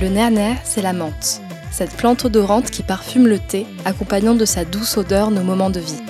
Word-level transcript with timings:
Le 0.00 0.08
néané, 0.08 0.54
c'est 0.64 0.80
la 0.80 0.92
menthe, 0.92 1.42
cette 1.70 1.90
plante 1.96 2.24
odorante 2.24 2.70
qui 2.70 2.82
parfume 2.82 3.26
le 3.26 3.38
thé, 3.38 3.66
accompagnant 3.84 4.34
de 4.34 4.44
sa 4.44 4.64
douce 4.64 4.96
odeur 4.96 5.30
nos 5.30 5.42
moments 5.42 5.70
de 5.70 5.80
vie. 5.80 6.00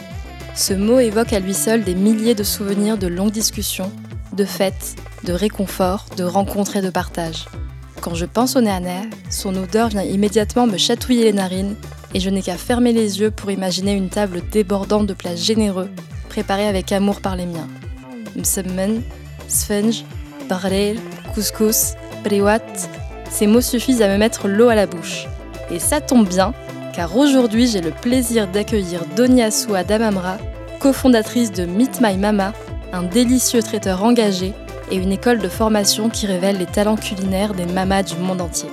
Ce 0.58 0.74
mot 0.74 0.98
évoque 0.98 1.32
à 1.32 1.38
lui 1.38 1.54
seul 1.54 1.84
des 1.84 1.94
milliers 1.94 2.34
de 2.34 2.42
souvenirs 2.42 2.98
de 2.98 3.06
longues 3.06 3.30
discussions, 3.30 3.92
de 4.32 4.44
fêtes, 4.44 4.96
de 5.22 5.32
réconfort, 5.32 6.06
de 6.16 6.24
rencontres 6.24 6.74
et 6.74 6.82
de 6.82 6.90
partage. 6.90 7.44
Quand 8.00 8.16
je 8.16 8.24
pense 8.24 8.56
au 8.56 8.60
néané, 8.60 9.02
son 9.30 9.54
odeur 9.54 9.86
vient 9.86 10.02
immédiatement 10.02 10.66
me 10.66 10.76
chatouiller 10.76 11.22
les 11.22 11.32
narines 11.32 11.76
et 12.12 12.18
je 12.18 12.28
n'ai 12.28 12.42
qu'à 12.42 12.56
fermer 12.56 12.92
les 12.92 13.20
yeux 13.20 13.30
pour 13.30 13.52
imaginer 13.52 13.92
une 13.92 14.08
table 14.08 14.42
débordante 14.50 15.06
de 15.06 15.14
plats 15.14 15.36
généreux, 15.36 15.90
préparés 16.28 16.66
avec 16.66 16.90
amour 16.90 17.20
par 17.20 17.36
les 17.36 17.46
miens. 17.46 17.68
Msemmen, 18.34 19.02
sfenj, 19.46 20.04
barrel, 20.48 20.98
couscous, 21.34 21.92
briwat, 22.24 22.66
ces 23.30 23.46
mots 23.46 23.60
suffisent 23.60 24.02
à 24.02 24.08
me 24.08 24.18
mettre 24.18 24.48
l'eau 24.48 24.70
à 24.70 24.74
la 24.74 24.86
bouche. 24.86 25.28
Et 25.70 25.78
ça 25.78 26.00
tombe 26.00 26.28
bien, 26.28 26.52
car 26.98 27.16
aujourd'hui 27.16 27.68
j'ai 27.68 27.80
le 27.80 27.92
plaisir 27.92 28.48
d'accueillir 28.48 29.06
Donia 29.14 29.52
Soua 29.52 29.84
Damamra, 29.84 30.36
cofondatrice 30.80 31.52
de 31.52 31.64
Meet 31.64 32.00
My 32.00 32.16
Mama, 32.16 32.52
un 32.92 33.04
délicieux 33.04 33.62
traiteur 33.62 34.02
engagé 34.02 34.52
et 34.90 34.96
une 34.96 35.12
école 35.12 35.38
de 35.38 35.48
formation 35.48 36.10
qui 36.10 36.26
révèle 36.26 36.58
les 36.58 36.66
talents 36.66 36.96
culinaires 36.96 37.54
des 37.54 37.66
mamas 37.66 38.02
du 38.02 38.16
monde 38.16 38.40
entier. 38.40 38.68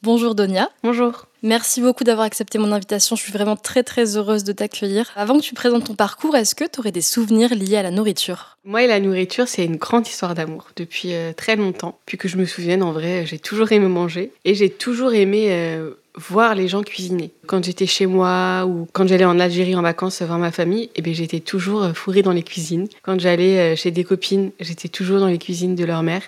Bonjour 0.00 0.36
Donia. 0.36 0.68
Bonjour. 0.84 1.26
Merci 1.46 1.82
beaucoup 1.82 2.04
d'avoir 2.04 2.24
accepté 2.24 2.58
mon 2.58 2.72
invitation. 2.72 3.16
Je 3.16 3.22
suis 3.22 3.32
vraiment 3.32 3.54
très 3.54 3.82
très 3.82 4.16
heureuse 4.16 4.44
de 4.44 4.52
t'accueillir. 4.52 5.10
Avant 5.14 5.36
que 5.36 5.42
tu 5.42 5.52
présentes 5.52 5.84
ton 5.84 5.94
parcours, 5.94 6.34
est-ce 6.36 6.54
que 6.54 6.64
tu 6.64 6.80
aurais 6.80 6.90
des 6.90 7.02
souvenirs 7.02 7.54
liés 7.54 7.76
à 7.76 7.82
la 7.82 7.90
nourriture? 7.90 8.56
Moi 8.64 8.84
et 8.84 8.86
la 8.86 8.98
nourriture, 8.98 9.46
c'est 9.46 9.62
une 9.62 9.76
grande 9.76 10.08
histoire 10.08 10.34
d'amour 10.34 10.68
depuis 10.74 11.12
euh, 11.12 11.34
très 11.34 11.54
longtemps. 11.56 11.98
Puis 12.06 12.16
que 12.16 12.28
je 12.28 12.38
me 12.38 12.46
souvienne, 12.46 12.82
en 12.82 12.92
vrai, 12.92 13.26
j'ai 13.26 13.38
toujours 13.38 13.70
aimé 13.72 13.88
manger 13.88 14.30
et 14.46 14.54
j'ai 14.54 14.70
toujours 14.70 15.12
aimé 15.12 15.48
euh, 15.50 15.90
voir 16.14 16.54
les 16.54 16.66
gens 16.66 16.82
cuisiner. 16.82 17.30
Quand 17.46 17.62
j'étais 17.62 17.84
chez 17.84 18.06
moi 18.06 18.64
ou 18.66 18.88
quand 18.94 19.06
j'allais 19.06 19.26
en 19.26 19.38
Algérie 19.38 19.76
en 19.76 19.82
vacances 19.82 20.22
voir 20.22 20.38
ma 20.38 20.50
famille, 20.50 20.88
eh 20.96 21.02
bien, 21.02 21.12
j'étais 21.12 21.40
toujours 21.40 21.82
euh, 21.82 21.92
fourrée 21.92 22.22
dans 22.22 22.32
les 22.32 22.42
cuisines. 22.42 22.88
Quand 23.02 23.20
j'allais 23.20 23.76
chez 23.76 23.90
des 23.90 24.04
copines, 24.04 24.50
j'étais 24.60 24.88
toujours 24.88 25.20
dans 25.20 25.28
les 25.28 25.36
cuisines 25.36 25.74
de 25.74 25.84
leur 25.84 26.02
mère 26.02 26.22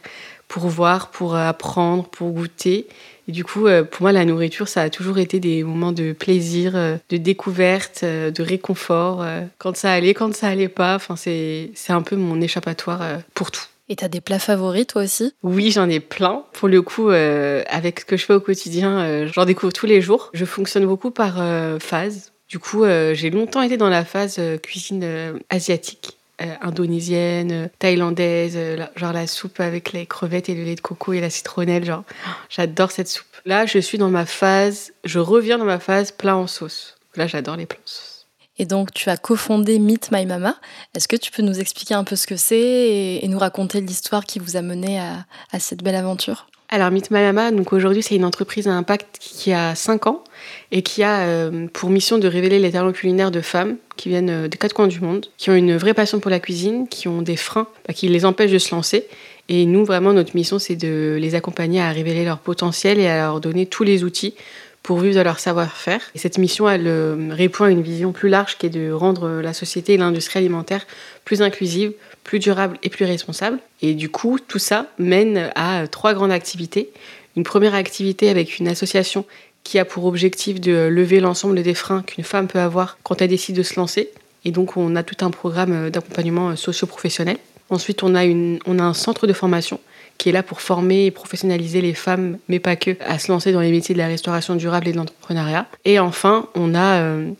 pour 0.46 0.68
voir, 0.68 1.10
pour 1.10 1.36
apprendre, 1.36 2.04
pour 2.04 2.32
goûter. 2.32 2.86
Et 3.28 3.32
du 3.32 3.44
coup, 3.44 3.66
euh, 3.66 3.82
pour 3.82 4.02
moi, 4.02 4.12
la 4.12 4.24
nourriture, 4.24 4.68
ça 4.68 4.82
a 4.82 4.90
toujours 4.90 5.18
été 5.18 5.40
des 5.40 5.64
moments 5.64 5.92
de 5.92 6.12
plaisir, 6.12 6.76
euh, 6.76 6.96
de 7.10 7.16
découverte, 7.16 8.00
euh, 8.04 8.30
de 8.30 8.42
réconfort. 8.42 9.24
Quand 9.58 9.76
ça 9.76 9.92
allait, 9.92 10.14
quand 10.14 10.34
ça 10.34 10.48
allait 10.48 10.68
pas. 10.68 10.94
Enfin, 10.94 11.16
c'est 11.16 11.72
un 11.88 12.02
peu 12.02 12.16
mon 12.16 12.40
échappatoire 12.40 13.02
pour 13.34 13.50
tout. 13.50 13.64
Et 13.88 13.96
t'as 13.96 14.08
des 14.08 14.20
plats 14.20 14.38
favoris, 14.38 14.86
toi 14.86 15.02
aussi? 15.02 15.32
Oui, 15.42 15.70
j'en 15.70 15.88
ai 15.88 16.00
plein. 16.00 16.44
Pour 16.52 16.68
le 16.68 16.82
coup, 16.82 17.08
avec 17.08 18.00
ce 18.00 18.04
que 18.04 18.16
je 18.16 18.24
fais 18.24 18.34
au 18.34 18.40
quotidien, 18.40 19.26
j'en 19.26 19.44
découvre 19.44 19.72
tous 19.72 19.86
les 19.86 20.00
jours. 20.00 20.30
Je 20.32 20.44
fonctionne 20.44 20.86
beaucoup 20.86 21.10
par 21.10 21.36
phase. 21.80 22.32
Du 22.48 22.58
coup, 22.58 22.84
j'ai 22.84 23.30
longtemps 23.30 23.62
été 23.62 23.76
dans 23.76 23.88
la 23.88 24.04
phase 24.04 24.40
cuisine 24.62 25.38
asiatique. 25.50 26.15
Indonésienne, 26.38 27.70
thaïlandaise, 27.78 28.58
genre 28.96 29.12
la 29.12 29.26
soupe 29.26 29.60
avec 29.60 29.92
les 29.92 30.06
crevettes 30.06 30.48
et 30.48 30.54
le 30.54 30.64
lait 30.64 30.74
de 30.74 30.80
coco 30.80 31.12
et 31.12 31.20
la 31.20 31.30
citronnelle, 31.30 31.84
genre 31.84 32.04
j'adore 32.48 32.90
cette 32.90 33.08
soupe. 33.08 33.26
Là, 33.44 33.64
je 33.64 33.78
suis 33.78 33.98
dans 33.98 34.10
ma 34.10 34.26
phase, 34.26 34.92
je 35.04 35.18
reviens 35.18 35.58
dans 35.58 35.64
ma 35.64 35.78
phase 35.78 36.10
plat 36.12 36.36
en 36.36 36.46
sauce. 36.46 36.96
Là, 37.14 37.26
j'adore 37.26 37.56
les 37.56 37.66
plats 37.66 37.78
en 37.78 37.86
sauce. 37.86 38.16
Et 38.58 38.64
donc, 38.64 38.92
tu 38.92 39.10
as 39.10 39.16
cofondé 39.16 39.78
Meet 39.78 40.10
My 40.12 40.24
Mama. 40.24 40.56
Est-ce 40.94 41.08
que 41.08 41.16
tu 41.16 41.30
peux 41.30 41.42
nous 41.42 41.60
expliquer 41.60 41.94
un 41.94 42.04
peu 42.04 42.16
ce 42.16 42.26
que 42.26 42.36
c'est 42.36 43.20
et, 43.22 43.28
nous 43.28 43.38
raconter 43.38 43.80
l'histoire 43.80 44.24
qui 44.24 44.38
vous 44.38 44.56
a 44.56 44.62
mené 44.62 44.98
à, 44.98 45.26
cette 45.58 45.82
belle 45.82 45.94
aventure? 45.94 46.46
Alors, 46.68 46.90
Mama, 47.10 47.52
donc 47.52 47.72
aujourd'hui, 47.72 48.02
c'est 48.02 48.16
une 48.16 48.24
entreprise 48.24 48.66
à 48.66 48.72
impact 48.72 49.18
qui 49.20 49.52
a 49.52 49.76
5 49.76 50.08
ans 50.08 50.24
et 50.72 50.82
qui 50.82 51.04
a 51.04 51.20
euh, 51.20 51.68
pour 51.72 51.90
mission 51.90 52.18
de 52.18 52.26
révéler 52.26 52.58
les 52.58 52.72
talents 52.72 52.90
culinaires 52.90 53.30
de 53.30 53.40
femmes 53.40 53.76
qui 53.96 54.08
viennent 54.08 54.30
euh, 54.30 54.48
des 54.48 54.58
quatre 54.58 54.72
coins 54.72 54.88
du 54.88 55.00
monde, 55.00 55.26
qui 55.38 55.48
ont 55.50 55.54
une 55.54 55.76
vraie 55.76 55.94
passion 55.94 56.18
pour 56.18 56.30
la 56.30 56.40
cuisine, 56.40 56.88
qui 56.88 57.06
ont 57.06 57.22
des 57.22 57.36
freins 57.36 57.68
bah, 57.86 57.94
qui 57.94 58.08
les 58.08 58.24
empêchent 58.24 58.50
de 58.50 58.58
se 58.58 58.74
lancer 58.74 59.06
et 59.48 59.64
nous, 59.64 59.84
vraiment, 59.84 60.12
notre 60.12 60.34
mission, 60.34 60.58
c'est 60.58 60.76
de 60.76 61.16
les 61.20 61.34
accompagner 61.34 61.80
à 61.80 61.90
révéler 61.90 62.24
leur 62.24 62.38
potentiel 62.38 62.98
et 62.98 63.06
à 63.06 63.26
leur 63.26 63.40
donner 63.40 63.66
tous 63.66 63.84
les 63.84 64.02
outils 64.02 64.34
pour 64.82 64.98
vivre 64.98 65.16
de 65.16 65.20
leur 65.20 65.38
savoir-faire. 65.38 66.00
Et 66.14 66.18
cette 66.18 66.38
mission, 66.38 66.68
elle 66.68 66.86
euh, 66.86 67.28
répond 67.30 67.64
à 67.64 67.70
une 67.70 67.82
vision 67.82 68.12
plus 68.12 68.28
large 68.28 68.58
qui 68.58 68.66
est 68.66 68.70
de 68.70 68.90
rendre 68.90 69.40
la 69.40 69.52
société 69.52 69.94
et 69.94 69.96
l'industrie 69.96 70.38
alimentaire 70.38 70.86
plus 71.24 71.42
inclusive, 71.42 71.92
plus 72.26 72.40
durable 72.40 72.76
et 72.82 72.90
plus 72.90 73.04
responsable. 73.04 73.58
Et 73.80 73.94
du 73.94 74.08
coup, 74.08 74.38
tout 74.38 74.58
ça 74.58 74.88
mène 74.98 75.50
à 75.54 75.86
trois 75.86 76.12
grandes 76.12 76.32
activités. 76.32 76.90
Une 77.36 77.44
première 77.44 77.74
activité 77.74 78.28
avec 78.28 78.58
une 78.58 78.66
association 78.66 79.24
qui 79.62 79.78
a 79.78 79.84
pour 79.84 80.04
objectif 80.06 80.60
de 80.60 80.88
lever 80.88 81.20
l'ensemble 81.20 81.62
des 81.62 81.74
freins 81.74 82.02
qu'une 82.02 82.24
femme 82.24 82.48
peut 82.48 82.58
avoir 82.58 82.98
quand 83.04 83.22
elle 83.22 83.30
décide 83.30 83.56
de 83.56 83.62
se 83.62 83.76
lancer. 83.76 84.10
Et 84.44 84.50
donc, 84.50 84.76
on 84.76 84.96
a 84.96 85.04
tout 85.04 85.24
un 85.24 85.30
programme 85.30 85.88
d'accompagnement 85.90 86.56
socio-professionnel. 86.56 87.38
Ensuite, 87.70 88.02
on 88.02 88.14
a, 88.16 88.24
un 88.24 88.94
centre 88.94 89.26
de 89.28 89.32
formation 89.32 89.78
qui 90.18 90.28
est 90.28 90.32
là 90.32 90.42
pour 90.42 90.60
former 90.60 91.06
et 91.06 91.10
professionnaliser 91.12 91.80
les 91.80 91.94
femmes, 91.94 92.38
mais 92.48 92.58
pas 92.58 92.74
que, 92.74 92.96
à 93.06 93.20
se 93.20 93.30
lancer 93.30 93.52
dans 93.52 93.60
les 93.60 93.70
métiers 93.70 93.94
de 93.94 94.00
la 94.00 94.06
restauration 94.08 94.56
durable 94.56 94.88
et 94.88 94.92
de 94.92 94.96
l'entrepreneuriat. 94.96 95.66
Et 95.84 96.00
enfin, 96.00 96.48
on 96.54 96.74
a, 96.74 97.00
euh, 97.02 97.30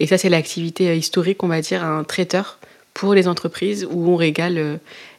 et 0.00 0.06
ça 0.06 0.18
c'est 0.18 0.28
l'activité 0.28 0.96
historique, 0.96 1.42
on 1.42 1.48
va 1.48 1.60
dire, 1.60 1.84
un 1.84 2.02
traiteur 2.02 2.58
pour 2.94 3.14
les 3.14 3.28
entreprises 3.28 3.86
où 3.90 4.08
on 4.08 4.16
régale 4.16 4.58
euh, 4.58 4.76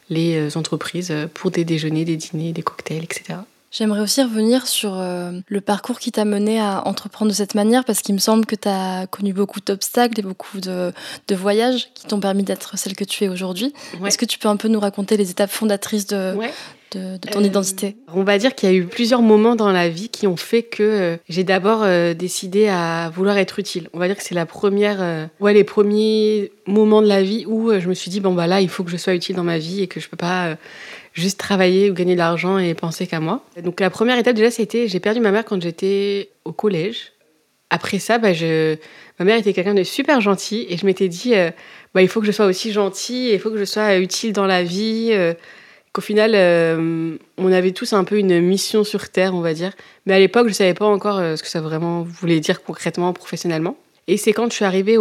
les 0.08 0.56
entreprises 0.56 1.12
pour 1.34 1.50
des 1.50 1.64
déjeuners, 1.64 2.04
des 2.04 2.16
dîners, 2.16 2.52
des 2.52 2.62
cocktails, 2.62 3.02
etc. 3.02 3.40
J'aimerais 3.76 4.00
aussi 4.00 4.22
revenir 4.22 4.66
sur 4.66 4.98
euh, 4.98 5.32
le 5.48 5.60
parcours 5.60 5.98
qui 5.98 6.10
t'a 6.10 6.24
mené 6.24 6.58
à 6.58 6.86
entreprendre 6.86 7.30
de 7.30 7.36
cette 7.36 7.54
manière, 7.54 7.84
parce 7.84 8.00
qu'il 8.00 8.14
me 8.14 8.20
semble 8.20 8.46
que 8.46 8.54
tu 8.56 8.68
as 8.68 9.06
connu 9.06 9.34
beaucoup 9.34 9.60
d'obstacles 9.60 10.18
et 10.18 10.22
beaucoup 10.22 10.60
de, 10.60 10.94
voyages 11.34 11.90
qui 11.92 12.06
t'ont 12.06 12.18
permis 12.18 12.42
d'être 12.42 12.78
celle 12.78 12.96
que 12.96 13.04
tu 13.04 13.24
es 13.24 13.28
aujourd'hui. 13.28 13.74
Est-ce 14.02 14.16
que 14.16 14.24
tu 14.24 14.38
peux 14.38 14.48
un 14.48 14.56
peu 14.56 14.68
nous 14.68 14.80
raconter 14.80 15.18
les 15.18 15.30
étapes 15.30 15.50
fondatrices 15.50 16.06
de, 16.06 16.34
de, 16.92 17.18
ton 17.18 17.40
euh, 17.40 17.46
identité? 17.46 17.96
On 18.14 18.22
va 18.22 18.38
dire 18.38 18.54
qu'il 18.54 18.70
y 18.70 18.72
a 18.72 18.74
eu 18.74 18.86
plusieurs 18.86 19.20
moments 19.20 19.56
dans 19.56 19.70
la 19.70 19.90
vie 19.90 20.08
qui 20.08 20.26
ont 20.26 20.38
fait 20.38 20.62
que 20.62 20.82
euh, 20.82 21.16
j'ai 21.28 21.44
d'abord 21.44 21.84
décidé 22.14 22.68
à 22.68 23.10
vouloir 23.14 23.36
être 23.36 23.58
utile. 23.58 23.90
On 23.92 23.98
va 23.98 24.06
dire 24.06 24.16
que 24.16 24.22
c'est 24.22 24.34
la 24.34 24.46
première, 24.46 25.28
ouais, 25.40 25.52
les 25.52 25.64
premiers 25.64 26.50
moments 26.66 27.02
de 27.02 27.08
la 27.08 27.22
vie 27.22 27.44
où 27.46 27.78
je 27.78 27.88
me 27.90 27.94
suis 27.94 28.10
dit, 28.10 28.20
bon, 28.20 28.32
bah 28.32 28.46
là, 28.46 28.62
il 28.62 28.70
faut 28.70 28.84
que 28.84 28.90
je 28.90 28.96
sois 28.96 29.12
utile 29.12 29.36
dans 29.36 29.44
ma 29.44 29.58
vie 29.58 29.82
et 29.82 29.86
que 29.86 30.00
je 30.00 30.08
peux 30.08 30.16
pas 30.16 30.56
juste 31.16 31.40
travailler 31.40 31.90
ou 31.90 31.94
gagner 31.94 32.12
de 32.12 32.18
l'argent 32.18 32.58
et 32.58 32.74
penser 32.74 33.06
qu'à 33.06 33.20
moi. 33.20 33.42
Donc 33.62 33.80
la 33.80 33.90
première 33.90 34.18
étape 34.18 34.36
déjà, 34.36 34.50
c'était 34.50 34.86
j'ai 34.86 35.00
perdu 35.00 35.20
ma 35.20 35.32
mère 35.32 35.44
quand 35.44 35.60
j'étais 35.60 36.30
au 36.44 36.52
collège. 36.52 37.12
Après 37.70 37.98
ça, 37.98 38.18
bah, 38.18 38.32
ma 39.18 39.24
mère 39.24 39.38
était 39.38 39.52
quelqu'un 39.52 39.74
de 39.74 39.82
super 39.82 40.20
gentil 40.20 40.66
et 40.68 40.76
je 40.76 40.86
m'étais 40.86 41.08
dit 41.08 41.34
euh, 41.34 41.50
bah, 41.94 42.02
il 42.02 42.08
faut 42.08 42.20
que 42.20 42.26
je 42.26 42.32
sois 42.32 42.46
aussi 42.46 42.70
gentil, 42.70 43.30
il 43.32 43.40
faut 43.40 43.50
que 43.50 43.58
je 43.58 43.64
sois 43.64 43.96
utile 43.96 44.32
dans 44.32 44.46
la 44.46 44.62
vie. 44.62 45.08
Euh, 45.12 45.34
qu'au 45.92 46.02
final, 46.02 46.32
euh, 46.34 47.16
on 47.38 47.50
avait 47.50 47.72
tous 47.72 47.94
un 47.94 48.04
peu 48.04 48.18
une 48.18 48.38
mission 48.42 48.84
sur 48.84 49.08
Terre, 49.08 49.34
on 49.34 49.40
va 49.40 49.54
dire. 49.54 49.72
Mais 50.04 50.12
à 50.12 50.18
l'époque, 50.18 50.44
je 50.44 50.50
ne 50.50 50.54
savais 50.54 50.74
pas 50.74 50.84
encore 50.84 51.16
ce 51.16 51.42
que 51.42 51.48
ça 51.48 51.62
vraiment 51.62 52.02
voulait 52.02 52.40
dire 52.40 52.62
concrètement, 52.62 53.14
professionnellement. 53.14 53.78
Et 54.06 54.18
c'est 54.18 54.34
quand 54.34 54.50
je 54.50 54.54
suis 54.54 54.66
arrivée 54.66 54.98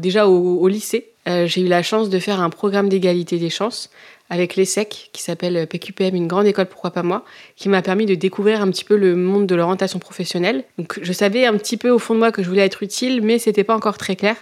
déjà 0.00 0.26
au 0.26 0.66
lycée, 0.66 1.08
j'ai 1.26 1.60
eu 1.60 1.68
la 1.68 1.82
chance 1.82 2.08
de 2.08 2.18
faire 2.18 2.40
un 2.40 2.48
programme 2.48 2.88
d'égalité 2.88 3.36
des 3.36 3.50
chances 3.50 3.90
avec 4.30 4.56
l'ESSEC, 4.56 5.10
qui 5.12 5.22
s'appelle 5.22 5.66
PQPM, 5.66 6.14
une 6.14 6.28
grande 6.28 6.46
école, 6.46 6.66
pourquoi 6.66 6.92
pas 6.92 7.02
moi, 7.02 7.24
qui 7.56 7.68
m'a 7.68 7.82
permis 7.82 8.06
de 8.06 8.14
découvrir 8.14 8.62
un 8.62 8.70
petit 8.70 8.84
peu 8.84 8.96
le 8.96 9.16
monde 9.16 9.46
de 9.46 9.54
l'orientation 9.54 9.98
professionnelle. 9.98 10.64
Donc 10.78 10.98
je 11.02 11.12
savais 11.12 11.46
un 11.46 11.56
petit 11.56 11.76
peu 11.76 11.90
au 11.90 11.98
fond 11.98 12.14
de 12.14 12.20
moi 12.20 12.32
que 12.32 12.42
je 12.42 12.48
voulais 12.48 12.64
être 12.64 12.82
utile, 12.82 13.20
mais 13.22 13.38
c'était 13.38 13.64
pas 13.64 13.76
encore 13.76 13.98
très 13.98 14.16
clair. 14.16 14.36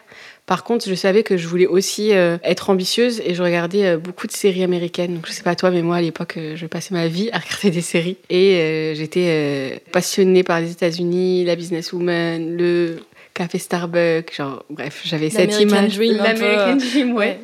Par 0.48 0.64
contre, 0.64 0.88
je 0.88 0.94
savais 0.94 1.24
que 1.24 1.36
je 1.36 1.46
voulais 1.46 1.66
aussi 1.66 2.14
euh, 2.14 2.38
être 2.42 2.70
ambitieuse 2.70 3.20
et 3.22 3.34
je 3.34 3.42
regardais 3.42 3.84
euh, 3.84 3.98
beaucoup 3.98 4.26
de 4.26 4.32
séries 4.32 4.64
américaines. 4.64 5.16
Donc, 5.16 5.26
je 5.26 5.32
sais 5.32 5.42
pas 5.42 5.54
toi, 5.54 5.70
mais 5.70 5.82
moi, 5.82 5.96
à 5.96 6.00
l'époque, 6.00 6.38
euh, 6.38 6.56
je 6.56 6.64
passais 6.64 6.94
ma 6.94 7.06
vie 7.06 7.28
à 7.32 7.38
regarder 7.38 7.70
des 7.70 7.82
séries. 7.82 8.16
Et 8.30 8.94
j'étais 8.96 9.82
passionnée 9.92 10.42
par 10.42 10.60
les 10.60 10.72
États-Unis, 10.72 11.44
la 11.44 11.54
businesswoman, 11.54 12.56
le 12.56 12.96
café 13.34 13.58
Starbucks, 13.58 14.34
genre 14.34 14.64
bref, 14.70 15.02
j'avais 15.04 15.30
cette 15.30 15.60
image, 15.60 15.98
l'American 15.98 16.76
Dream, 16.76 17.14
ouais, 17.14 17.40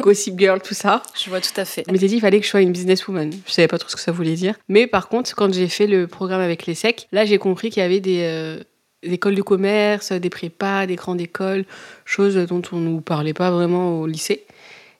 Gossip 0.00 0.38
Girl, 0.38 0.60
tout 0.60 0.74
ça. 0.74 1.02
Je 1.20 1.30
vois 1.30 1.40
tout 1.40 1.58
à 1.58 1.64
fait. 1.64 1.84
Mais 1.90 1.98
j'ai 1.98 2.08
dit 2.08 2.16
il 2.16 2.20
fallait 2.20 2.38
que 2.38 2.44
je 2.44 2.50
sois 2.50 2.60
une 2.60 2.72
businesswoman. 2.72 3.32
Je 3.46 3.52
savais 3.52 3.68
pas 3.68 3.78
trop 3.78 3.88
ce 3.88 3.96
que 3.96 4.02
ça 4.02 4.12
voulait 4.12 4.34
dire. 4.34 4.54
Mais 4.68 4.86
par 4.86 5.08
contre, 5.08 5.34
quand 5.34 5.52
j'ai 5.52 5.68
fait 5.68 5.86
le 5.86 6.06
programme 6.06 6.40
avec 6.40 6.66
les 6.66 6.74
SEC, 6.74 7.08
là 7.12 7.24
j'ai 7.24 7.38
compris 7.38 7.70
qu'il 7.70 7.82
y 7.82 7.86
avait 7.86 8.00
des, 8.00 8.20
euh, 8.22 8.62
écoles 9.02 9.34
de 9.34 9.42
commerce, 9.42 10.12
des 10.12 10.30
prépas, 10.30 10.86
des 10.86 10.96
grandes 10.96 11.20
écoles, 11.20 11.64
choses 12.04 12.36
dont 12.36 12.62
on 12.72 12.76
ne 12.76 12.88
nous 12.88 13.00
parlait 13.00 13.34
pas 13.34 13.50
vraiment 13.50 14.00
au 14.00 14.06
lycée. 14.06 14.44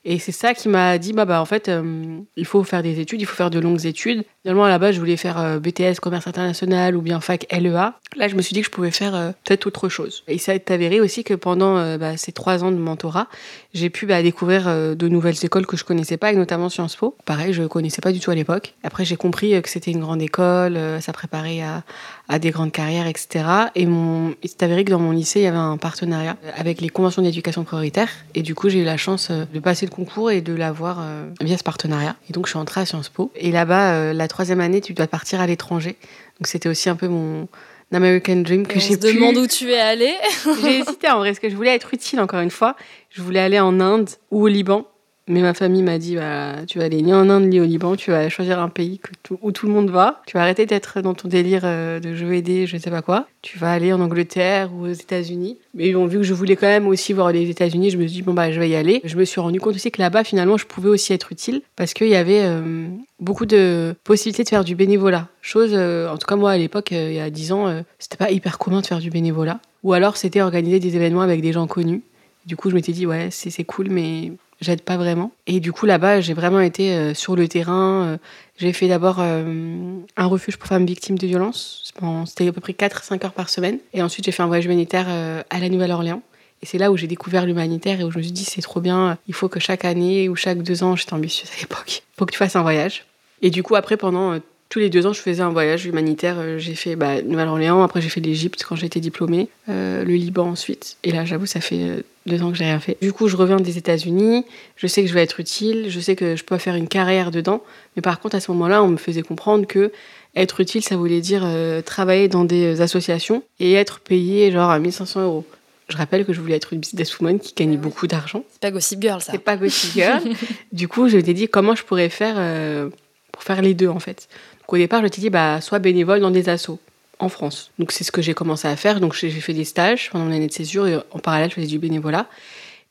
Et 0.05 0.19
c'est 0.19 0.33
ça 0.33 0.55
qui 0.55 0.69
m'a 0.69 0.99
dit, 0.99 1.13
bah, 1.13 1.25
bah 1.25 1.41
en 1.41 1.45
fait, 1.45 1.69
euh, 1.69 2.21
il 2.37 2.47
faut 2.47 2.63
faire 2.65 2.83
des 2.83 3.01
études, 3.01 3.21
il 3.21 3.27
faut 3.27 3.37
faire 3.37 3.51
de 3.51 3.59
longues 3.59 3.85
études. 3.85 4.25
Finalement, 4.43 4.65
à 4.65 4.69
la 4.69 4.79
base, 4.79 4.95
je 4.95 5.01
voulais 5.01 5.17
faire 5.17 5.39
euh, 5.39 5.59
BTS, 5.59 6.01
commerce 6.01 6.27
international 6.27 6.97
ou 6.97 7.03
bien 7.03 7.21
fac 7.21 7.47
LEA. 7.53 7.95
Là, 8.17 8.29
je 8.29 8.35
me 8.35 8.43
suis 8.43 8.55
dit 8.55 8.61
que 8.61 8.67
je 8.67 8.71
pouvais 8.71 8.91
faire 8.91 9.15
euh, 9.15 9.33
peut-être 9.45 9.67
autre 9.67 9.89
chose. 9.89 10.25
Et 10.29 10.39
ça 10.39 10.55
est 10.55 10.71
avéré 10.71 11.01
aussi 11.01 11.25
que 11.25 11.35
pendant 11.35 11.97
bah, 11.99 12.17
ces 12.17 12.33
trois 12.33 12.65
ans 12.65 12.71
de 12.71 12.77
mentorat, 12.77 13.29
j'ai 13.75 13.91
pu 13.91 14.07
bah, 14.07 14.23
découvrir 14.23 14.97
de 14.97 15.09
nouvelles 15.09 15.45
écoles 15.45 15.67
que 15.67 15.77
je 15.77 15.85
connaissais 15.85 16.17
pas, 16.17 16.33
et 16.33 16.37
notamment 16.37 16.69
Sciences 16.69 16.97
Po. 16.97 17.17
Pareil, 17.25 17.53
je 17.53 17.65
connaissais 17.65 18.01
pas 18.01 18.13
du 18.13 18.21
tout 18.21 18.31
à 18.31 18.35
l'époque. 18.35 18.75
Après, 18.83 19.05
j'ai 19.05 19.17
compris 19.17 19.61
que 19.63 19.69
c'était 19.69 19.91
une 19.91 20.01
grande 20.01 20.23
école, 20.23 20.79
ça 21.01 21.13
préparait 21.13 21.61
à, 21.61 21.83
à 22.29 22.39
des 22.39 22.51
grandes 22.51 22.73
carrières, 22.73 23.07
etc. 23.07 23.45
Et 23.75 23.87
mon, 23.87 24.35
il 24.43 24.49
s'est 24.49 24.63
avéré 24.63 24.85
que 24.85 24.91
dans 24.91 24.99
mon 24.99 25.13
lycée, 25.13 25.41
il 25.41 25.45
y 25.45 25.47
avait 25.47 25.57
un 25.57 25.79
partenariat 25.79 26.37
avec 26.57 26.81
les 26.81 26.89
conventions 26.89 27.23
d'éducation 27.23 27.65
prioritaire. 27.65 28.09
Et 28.35 28.43
du 28.43 28.55
coup, 28.55 28.69
j'ai 28.69 28.81
eu 28.81 28.85
la 28.85 28.97
chance 28.97 29.31
de 29.31 29.61
passer 29.61 29.87
le 29.87 29.91
concours 29.91 30.31
et 30.31 30.41
de 30.41 30.53
l'avoir 30.53 31.03
via 31.41 31.57
ce 31.57 31.65
partenariat. 31.65 32.17
Et 32.29 32.33
donc, 32.33 32.47
je 32.47 32.51
suis 32.51 32.59
entrée 32.59 32.83
à 32.83 32.87
Sciences 32.87 33.09
Po. 33.09 33.33
Et 33.35 33.51
là-bas, 33.51 34.13
la 34.13 34.29
troisième 34.29 34.61
année, 34.61 34.81
tu 34.81 34.93
dois 34.93 35.07
partir 35.07 35.41
à 35.41 35.47
l'étranger. 35.47 35.97
Donc 36.39 36.47
c'était 36.47 36.69
aussi 36.69 36.89
un 36.89 36.97
peu 36.97 37.09
mon 37.09 37.49
American 37.93 38.37
Dream 38.37 38.67
que 38.67 38.79
j'ai 38.79 38.97
pu. 38.97 39.15
demande 39.15 39.37
où 39.37 39.47
tu 39.47 39.71
es 39.71 39.81
allé. 39.81 40.15
j'ai 40.63 40.81
hésité 40.81 41.11
en 41.11 41.19
vrai, 41.19 41.31
parce 41.31 41.41
que 41.41 41.49
je 41.49 41.57
voulais 41.57 41.75
être 41.75 41.93
utile 41.93 42.21
encore 42.21 42.41
une 42.41 42.51
fois. 42.51 42.77
Je 43.11 43.23
voulais 43.23 43.41
aller 43.41 43.59
en 43.59 43.81
Inde 43.81 44.11
ou 44.31 44.45
au 44.45 44.49
Liban. 44.49 44.87
Mais 45.29 45.43
ma 45.43 45.53
famille 45.53 45.83
m'a 45.83 45.99
dit, 45.99 46.17
bah, 46.17 46.65
tu 46.67 46.79
vas 46.79 46.87
aller 46.87 47.03
ni 47.03 47.13
en 47.13 47.29
Inde 47.29 47.45
ni 47.45 47.61
au 47.61 47.65
Liban, 47.65 47.97
tu 47.97 48.11
vas 48.11 48.31
choisir 48.31 48.59
un 48.61 48.71
pays 48.71 48.99
où 49.43 49.53
tout 49.53 49.67
le 49.67 49.73
monde 49.73 49.91
va. 49.91 50.23
Tu 50.27 50.39
vas 50.39 50.43
arrêter 50.43 50.65
d'être 50.65 51.03
dans 51.03 51.13
ton 51.13 51.29
délire 51.29 51.63
euh, 51.65 52.01
de 52.01 52.15
je 52.15 52.25
veux 52.25 52.35
aider, 52.35 52.67
je 52.67 52.77
ne 52.77 52.81
sais 52.81 52.91
pas 52.91 53.03
quoi. 53.03 53.27
Tu 53.43 53.59
vas 53.59 53.71
aller 53.71 53.93
en 53.93 54.01
Angleterre 54.01 54.71
ou 54.73 54.87
aux 54.87 54.93
États-Unis. 54.93 55.59
Mais 55.75 55.93
bon, 55.93 56.07
vu 56.07 56.17
que 56.17 56.23
je 56.23 56.33
voulais 56.33 56.57
quand 56.57 56.67
même 56.67 56.87
aussi 56.87 57.13
voir 57.13 57.31
les 57.31 57.51
États-Unis, 57.51 57.91
je 57.91 57.99
me 57.99 58.07
suis 58.07 58.17
dit, 58.17 58.23
bon, 58.23 58.33
bah, 58.33 58.51
je 58.51 58.59
vais 58.59 58.71
y 58.71 58.75
aller. 58.75 59.03
Je 59.05 59.17
me 59.17 59.25
suis 59.27 59.39
rendu 59.39 59.61
compte 59.61 59.75
aussi 59.75 59.91
que 59.91 60.01
là-bas, 60.01 60.25
finalement, 60.25 60.57
je 60.57 60.65
pouvais 60.65 60.89
aussi 60.89 61.13
être 61.13 61.31
utile 61.31 61.61
parce 61.77 61.93
qu'il 61.93 62.09
y 62.09 62.17
avait 62.17 62.41
euh, 62.45 62.89
beaucoup 63.21 63.45
de 63.45 63.95
possibilités 64.05 64.45
de 64.45 64.49
faire 64.49 64.65
du 64.65 64.77
bénévolat. 64.77 65.29
Chose, 65.43 65.73
euh, 65.75 66.09
en 66.09 66.17
tout 66.17 66.27
cas, 66.27 66.37
moi, 66.37 66.53
à 66.53 66.57
l'époque, 66.57 66.91
il 66.91 67.13
y 67.13 67.21
a 67.21 67.29
10 67.29 67.53
ans, 67.53 67.83
c'était 67.99 68.17
pas 68.17 68.31
hyper 68.31 68.57
commun 68.57 68.81
de 68.81 68.87
faire 68.87 68.99
du 68.99 69.11
bénévolat. 69.11 69.61
Ou 69.83 69.93
alors, 69.93 70.17
c'était 70.17 70.41
organiser 70.41 70.81
des 70.81 70.97
événements 70.97 71.21
avec 71.21 71.43
des 71.43 71.53
gens 71.53 71.67
connus. 71.67 72.03
Du 72.47 72.57
coup, 72.57 72.71
je 72.71 72.75
m'étais 72.75 72.93
dit, 72.93 73.07
ouais, 73.07 73.29
c'est 73.31 73.65
cool, 73.65 73.89
mais 73.91 74.33
j'aide 74.61 74.83
pas 74.83 74.97
vraiment. 74.97 75.33
Et 75.47 75.61
du 75.61 75.73
coup, 75.73 75.87
là-bas, 75.87 76.21
j'ai 76.21 76.35
vraiment 76.35 76.61
été 76.61 76.93
euh, 76.93 77.15
sur 77.15 77.37
le 77.37 77.49
terrain. 77.49 78.05
Euh, 78.05 78.17
j'ai 78.57 78.73
fait 78.73 78.89
d'abord 78.89 79.17
euh, 79.21 80.01
un 80.17 80.27
refuge 80.27 80.57
pour 80.57 80.69
femmes 80.69 80.87
victimes 80.87 81.19
de 81.19 81.27
violences. 81.27 81.93
C'était 82.27 82.49
à 82.49 82.53
peu 82.53 82.61
près 82.61 82.73
4-5 82.73 83.25
heures 83.25 83.33
par 83.33 83.49
semaine. 83.49 83.79
Et 83.93 84.03
ensuite, 84.03 84.25
j'ai 84.25 84.33
fait 84.33 84.43
un 84.43 84.47
voyage 84.47 84.67
humanitaire 84.67 85.09
à 85.09 85.59
la 85.59 85.69
Nouvelle-Orléans. 85.69 86.23
Et 86.63 86.67
c'est 86.67 86.79
là 86.79 86.91
où 86.91 86.97
j'ai 86.97 87.07
découvert 87.07 87.47
l'humanitaire 87.47 88.01
et 88.01 88.05
où 88.05 88.11
je 88.11 88.19
me 88.19 88.23
suis 88.23 88.33
dit, 88.33 88.45
c'est 88.45 88.63
trop 88.63 88.81
bien, 88.81 89.17
il 89.29 89.35
faut 89.35 89.49
que 89.49 89.61
chaque 89.61 89.85
année 89.85 90.29
ou 90.29 90.35
chaque 90.35 90.63
deux 90.63 90.83
ans, 90.83 90.97
j'étais 90.97 91.15
ambitieuse 91.15 91.51
à 91.57 91.61
l'époque, 91.61 92.03
faut 92.17 92.27
que 92.27 92.33
tu 92.33 92.39
fasses 92.39 92.57
un 92.57 92.63
voyage. 92.63 93.05
Et 93.43 93.51
du 93.51 93.63
coup, 93.63 93.77
après, 93.77 93.97
pendant 93.97 94.39
tous 94.69 94.81
les 94.81 94.91
deux 94.91 95.07
ans, 95.07 95.13
je 95.13 95.21
faisais 95.21 95.43
un 95.43 95.51
voyage 95.51 95.87
humanitaire. 95.87 96.59
J'ai 96.59 96.75
fait 96.75 96.97
bah, 96.97 97.23
Nouvelle-Orléans, 97.23 97.83
après 97.83 98.01
j'ai 98.01 98.09
fait 98.09 98.21
l'Égypte 98.21 98.65
quand 98.69 98.75
j'étais 98.75 99.01
diplômée, 99.01 99.49
le 99.69 100.05
Liban 100.05 100.49
ensuite. 100.49 100.97
Et 101.05 101.13
là, 101.13 101.25
j'avoue, 101.25 101.47
ça 101.47 101.61
fait 101.61 102.05
deux 102.29 102.43
ans 102.43 102.51
que 102.51 102.57
j'ai 102.57 102.65
rien 102.65 102.81
fait. 102.81 102.97
Du 103.01 103.13
coup, 103.13 103.29
je 103.29 103.37
reviens 103.37 103.57
des 103.57 103.79
États-Unis, 103.79 104.45
je 104.77 104.87
sais 104.87 105.03
que 105.03 105.09
je 105.09 105.15
vais 105.15 105.23
être 105.23 105.41
utile, 105.41 105.87
je 105.89 106.01
sais 106.01 106.17
que 106.17 106.37
je 106.37 106.45
peux 106.45 106.59
faire 106.59 106.75
une 106.75 106.89
carrière 106.89 107.31
dedans, 107.31 107.63
mais 107.97 108.03
par 108.03 108.21
contre, 108.21 108.37
à 108.37 108.41
ce 108.41 108.51
moment-là, 108.53 108.83
on 108.83 108.89
me 108.89 108.97
faisait 108.97 109.23
comprendre 109.23 109.67
que 109.67 109.93
être 110.37 110.61
utile, 110.61 110.83
ça 110.83 110.97
voulait 110.97 111.21
dire 111.21 111.43
euh, 111.45 111.83
travailler 111.83 112.29
dans 112.29 112.45
des 112.45 112.81
associations 112.81 113.43
et 113.61 113.75
être 113.75 114.01
payé 114.01 114.53
genre 114.53 114.71
à 114.71 114.79
1500 114.79 115.23
euros. 115.23 115.45
Je 115.89 115.97
rappelle 115.97 116.27
que 116.27 116.33
je 116.33 116.41
voulais 116.41 116.57
être 116.57 116.75
une 116.75 116.81
businesswoman 116.81 117.39
qui 117.39 117.55
gagnait 117.55 117.79
beaucoup 117.79 118.07
d'argent. 118.07 118.45
C'est 118.53 118.61
pas 118.61 118.71
Gossip 118.71 119.01
Girl, 119.01 119.23
ça. 119.23 119.33
C'est 119.33 119.39
pas 119.39 119.57
Gossip 119.57 119.95
Girl. 119.95 120.23
du 120.73 120.87
coup, 120.87 121.09
je 121.09 121.17
m'étais 121.17 121.33
dit 121.33 121.49
comment 121.49 121.75
je 121.75 121.83
pourrais 121.83 122.11
faire 122.11 122.35
euh, 122.37 122.91
pour 123.33 123.43
faire 123.43 123.63
les 123.63 123.73
deux, 123.73 123.89
en 123.89 123.99
fait. 123.99 124.29
Donc, 124.61 124.75
au 124.75 124.77
départ, 124.77 125.01
je 125.01 125.05
m'étais 125.05 125.23
dit, 125.23 125.31
bah, 125.31 125.63
soit 125.63 125.79
bénévole 125.79 126.21
dans 126.21 126.31
des 126.31 126.51
assos 126.51 126.79
en 127.19 127.29
France. 127.29 127.71
Donc 127.79 127.93
c'est 127.93 128.05
ce 128.05 128.13
que 128.13 128.23
j'ai 128.23 128.35
commencé 128.35 128.69
à 128.69 128.77
faire. 128.77 129.01
Donc 129.01 129.15
j'ai 129.15 129.31
fait 129.31 129.55
des 129.55 129.65
stages 129.65 130.11
pendant 130.11 130.27
l'année 130.27 130.47
de 130.47 130.53
césure 130.53 130.87
et 130.87 130.97
en 131.11 131.19
parallèle 131.19 131.51
je 131.51 131.55
faisais 131.57 131.67
du 131.67 131.79
bénévolat. 131.79 132.27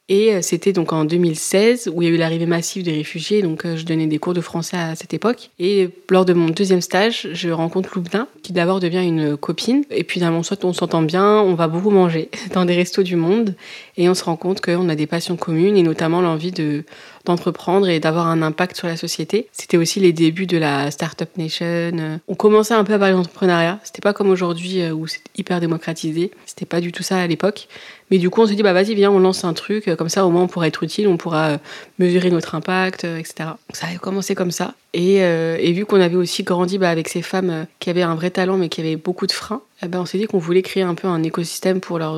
Et 0.09 0.33
euh, 0.33 0.41
c'était 0.41 0.71
donc 0.71 0.93
en 0.93 1.03
2016 1.03 1.91
où 1.93 2.01
il 2.01 2.07
y 2.07 2.11
a 2.11 2.13
eu 2.13 2.17
l'arrivée 2.17 2.45
massive 2.45 2.83
des 2.83 2.93
réfugiés. 2.93 3.41
Donc 3.41 3.65
euh, 3.65 3.75
je 3.75 3.85
donnais 3.85 4.07
des 4.07 4.19
cours 4.19 4.33
de 4.33 4.39
français 4.39 4.77
à 4.77 4.95
cette 4.95 5.13
époque. 5.13 5.49
Et 5.59 5.89
lors 6.09 6.23
de 6.23 6.31
mon 6.33 6.47
deuxième 6.47 6.79
stage, 6.79 7.27
je 7.33 7.49
rencontre 7.49 7.91
Loubna, 7.95 8.27
qui 8.41 8.53
d'abord 8.53 8.79
devient 8.79 9.03
une 9.03 9.35
copine. 9.35 9.83
Et 9.91 10.05
puis 10.05 10.21
d'un 10.21 10.29
moment, 10.29 10.43
soit 10.43 10.63
on 10.63 10.71
s'entend 10.71 11.01
bien, 11.01 11.41
on 11.41 11.55
va 11.55 11.67
beaucoup 11.67 11.89
manger 11.89 12.29
dans 12.53 12.63
des 12.63 12.75
restos 12.75 13.03
du 13.03 13.17
monde. 13.17 13.55
Et 13.97 14.07
on 14.07 14.13
se 14.13 14.23
rend 14.23 14.37
compte 14.37 14.61
qu'on 14.61 14.87
a 14.87 14.95
des 14.95 15.07
passions 15.07 15.35
communes 15.35 15.75
et 15.75 15.83
notamment 15.83 16.21
l'envie 16.21 16.51
de 16.51 16.85
d'entreprendre 17.27 17.87
et 17.87 17.99
d'avoir 17.99 18.27
un 18.27 18.41
impact 18.41 18.75
sur 18.77 18.87
la 18.87 18.97
société. 18.97 19.47
C'était 19.51 19.77
aussi 19.77 19.99
les 19.99 20.13
débuts 20.13 20.47
de 20.47 20.57
la 20.57 20.91
Startup 20.91 21.29
Nation. 21.37 22.19
On 22.27 22.35
commençait 22.35 22.73
un 22.73 22.83
peu 22.83 22.93
à 22.93 22.99
parler 22.99 23.13
d'entrepreneuriat. 23.13 23.79
C'était 23.83 24.01
pas 24.01 24.13
comme 24.13 24.29
aujourd'hui 24.29 24.81
euh, 24.81 24.91
où 24.91 25.07
c'est 25.07 25.21
hyper 25.37 25.59
démocratisé. 25.59 26.31
C'était 26.45 26.65
pas 26.65 26.81
du 26.81 26.91
tout 26.91 27.03
ça 27.03 27.17
à 27.17 27.27
l'époque. 27.27 27.67
Mais 28.09 28.19
du 28.19 28.29
coup, 28.29 28.41
on 28.41 28.47
s'est 28.47 28.55
dit, 28.55 28.63
bah 28.63 28.73
vas-y, 28.73 28.95
viens, 28.95 29.11
on 29.11 29.19
lance 29.19 29.43
un 29.43 29.53
truc, 29.53 29.93
comme 29.97 30.07
ça 30.07 30.25
au 30.25 30.29
moins 30.29 30.43
on 30.43 30.47
pourra 30.47 30.67
être 30.67 30.81
utile, 30.83 31.07
on 31.07 31.17
pourra 31.17 31.49
euh, 31.49 31.57
mesurer 31.99 32.31
notre 32.31 32.55
impact, 32.55 33.03
euh, 33.03 33.17
etc. 33.17 33.49
Ça 33.73 33.87
a 33.87 33.97
commencé 33.97 34.33
comme 34.33 34.51
ça. 34.51 34.75
Et, 34.93 35.23
euh, 35.23 35.57
et 35.59 35.73
vu 35.73 35.85
qu'on 35.85 35.99
avait 35.99 36.15
aussi 36.15 36.43
grandi 36.43 36.77
bah, 36.77 36.89
avec 36.89 37.09
ces 37.09 37.21
femmes 37.21 37.65
qui 37.79 37.89
avaient 37.89 38.03
un 38.03 38.15
vrai 38.15 38.29
talent 38.29 38.57
mais 38.57 38.69
qui 38.69 38.79
avaient 38.79 38.95
beaucoup 38.95 39.27
de 39.27 39.33
freins, 39.33 39.61
eh 39.83 39.87
ben, 39.87 39.99
on 39.99 40.05
s'est 40.05 40.17
dit 40.17 40.25
qu'on 40.25 40.39
voulait 40.39 40.61
créer 40.61 40.83
un 40.83 40.95
peu 40.95 41.07
un 41.07 41.21
écosystème 41.21 41.81
pour 41.81 41.99
leur 41.99 42.17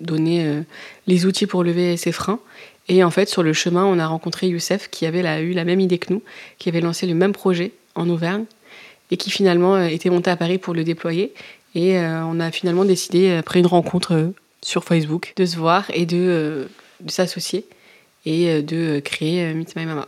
donner 0.00 0.64
les 1.06 1.24
outils 1.24 1.46
pour 1.46 1.64
lever 1.64 1.96
ces 1.96 2.12
freins. 2.12 2.40
Et 2.90 3.02
en 3.02 3.10
fait, 3.10 3.30
sur 3.30 3.42
le 3.42 3.54
chemin, 3.54 3.86
on 3.86 3.98
a 3.98 4.06
rencontré 4.06 4.48
Youssef 4.48 4.90
qui 4.90 5.06
avait 5.06 5.42
eu 5.42 5.52
la 5.52 5.64
même 5.64 5.80
idée 5.80 5.98
que 5.98 6.12
nous, 6.12 6.22
qui 6.58 6.68
avait 6.68 6.82
lancé 6.82 7.06
le 7.06 7.14
même 7.14 7.32
projet 7.32 7.72
en 7.94 8.10
Auvergne 8.10 8.44
et 9.10 9.16
qui 9.16 9.30
finalement 9.30 9.80
était 9.82 10.10
monté 10.10 10.30
à 10.30 10.36
Paris 10.36 10.58
pour 10.58 10.74
le 10.74 10.84
déployer. 10.84 11.32
Et 11.74 11.98
on 11.98 12.40
a 12.40 12.50
finalement 12.50 12.84
décidé, 12.84 13.30
après 13.32 13.60
une 13.60 13.66
rencontre 13.66 14.32
sur 14.62 14.84
Facebook, 14.84 15.32
de 15.36 15.46
se 15.46 15.56
voir 15.56 15.90
et 15.94 16.06
de, 16.06 16.16
euh, 16.16 16.66
s'associer 17.06 17.66
et 18.26 18.48
euh, 18.48 18.62
de 18.62 19.00
créer 19.00 19.44
euh, 19.44 19.54
Meet 19.54 19.76
My 19.76 19.86
Mama. 19.86 20.06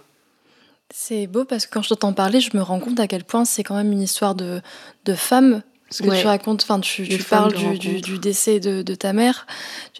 C'est 0.94 1.26
beau 1.26 1.44
parce 1.44 1.66
que 1.66 1.72
quand 1.72 1.82
je 1.82 1.88
t'entends 1.88 2.12
parler, 2.12 2.40
je 2.40 2.54
me 2.56 2.62
rends 2.62 2.80
compte 2.80 3.00
à 3.00 3.06
quel 3.06 3.24
point 3.24 3.44
c'est 3.44 3.62
quand 3.62 3.76
même 3.76 3.92
une 3.92 4.02
histoire 4.02 4.34
de, 4.34 4.60
de 5.06 5.14
femme. 5.14 5.62
Ce 5.92 6.02
que 6.02 6.20
tu 6.20 6.26
racontes, 6.26 6.62
enfin, 6.62 6.80
tu, 6.80 7.06
tu 7.06 7.22
parles 7.22 7.52
du, 7.52 8.00
du, 8.00 8.18
décès 8.18 8.58
de, 8.60 8.82
de, 8.82 8.94
ta 8.94 9.12
mère 9.12 9.46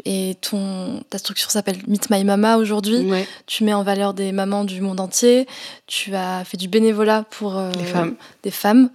et 0.05 0.37
ton, 0.41 1.03
ta 1.11 1.19
structure 1.19 1.51
s'appelle 1.51 1.79
Meet 1.87 2.11
My 2.11 2.25
Mama 2.25 2.57
aujourd'hui. 2.57 3.09
Tu 3.47 3.65
mets 3.65 3.75
en 3.75 3.83
valeur 3.83 4.15
des 4.15 4.33
mamans 4.33 4.65
du 4.65 4.81
monde 4.81 5.01
entier. 5.01 5.47
Tu 5.87 6.15
as 6.15 6.45
fait 6.45 6.57
du 6.57 6.69
bénévolat 6.69 7.25
pour 7.31 7.61
femmes. 7.93 8.15
des 8.43 8.51
femmes. 8.51 8.91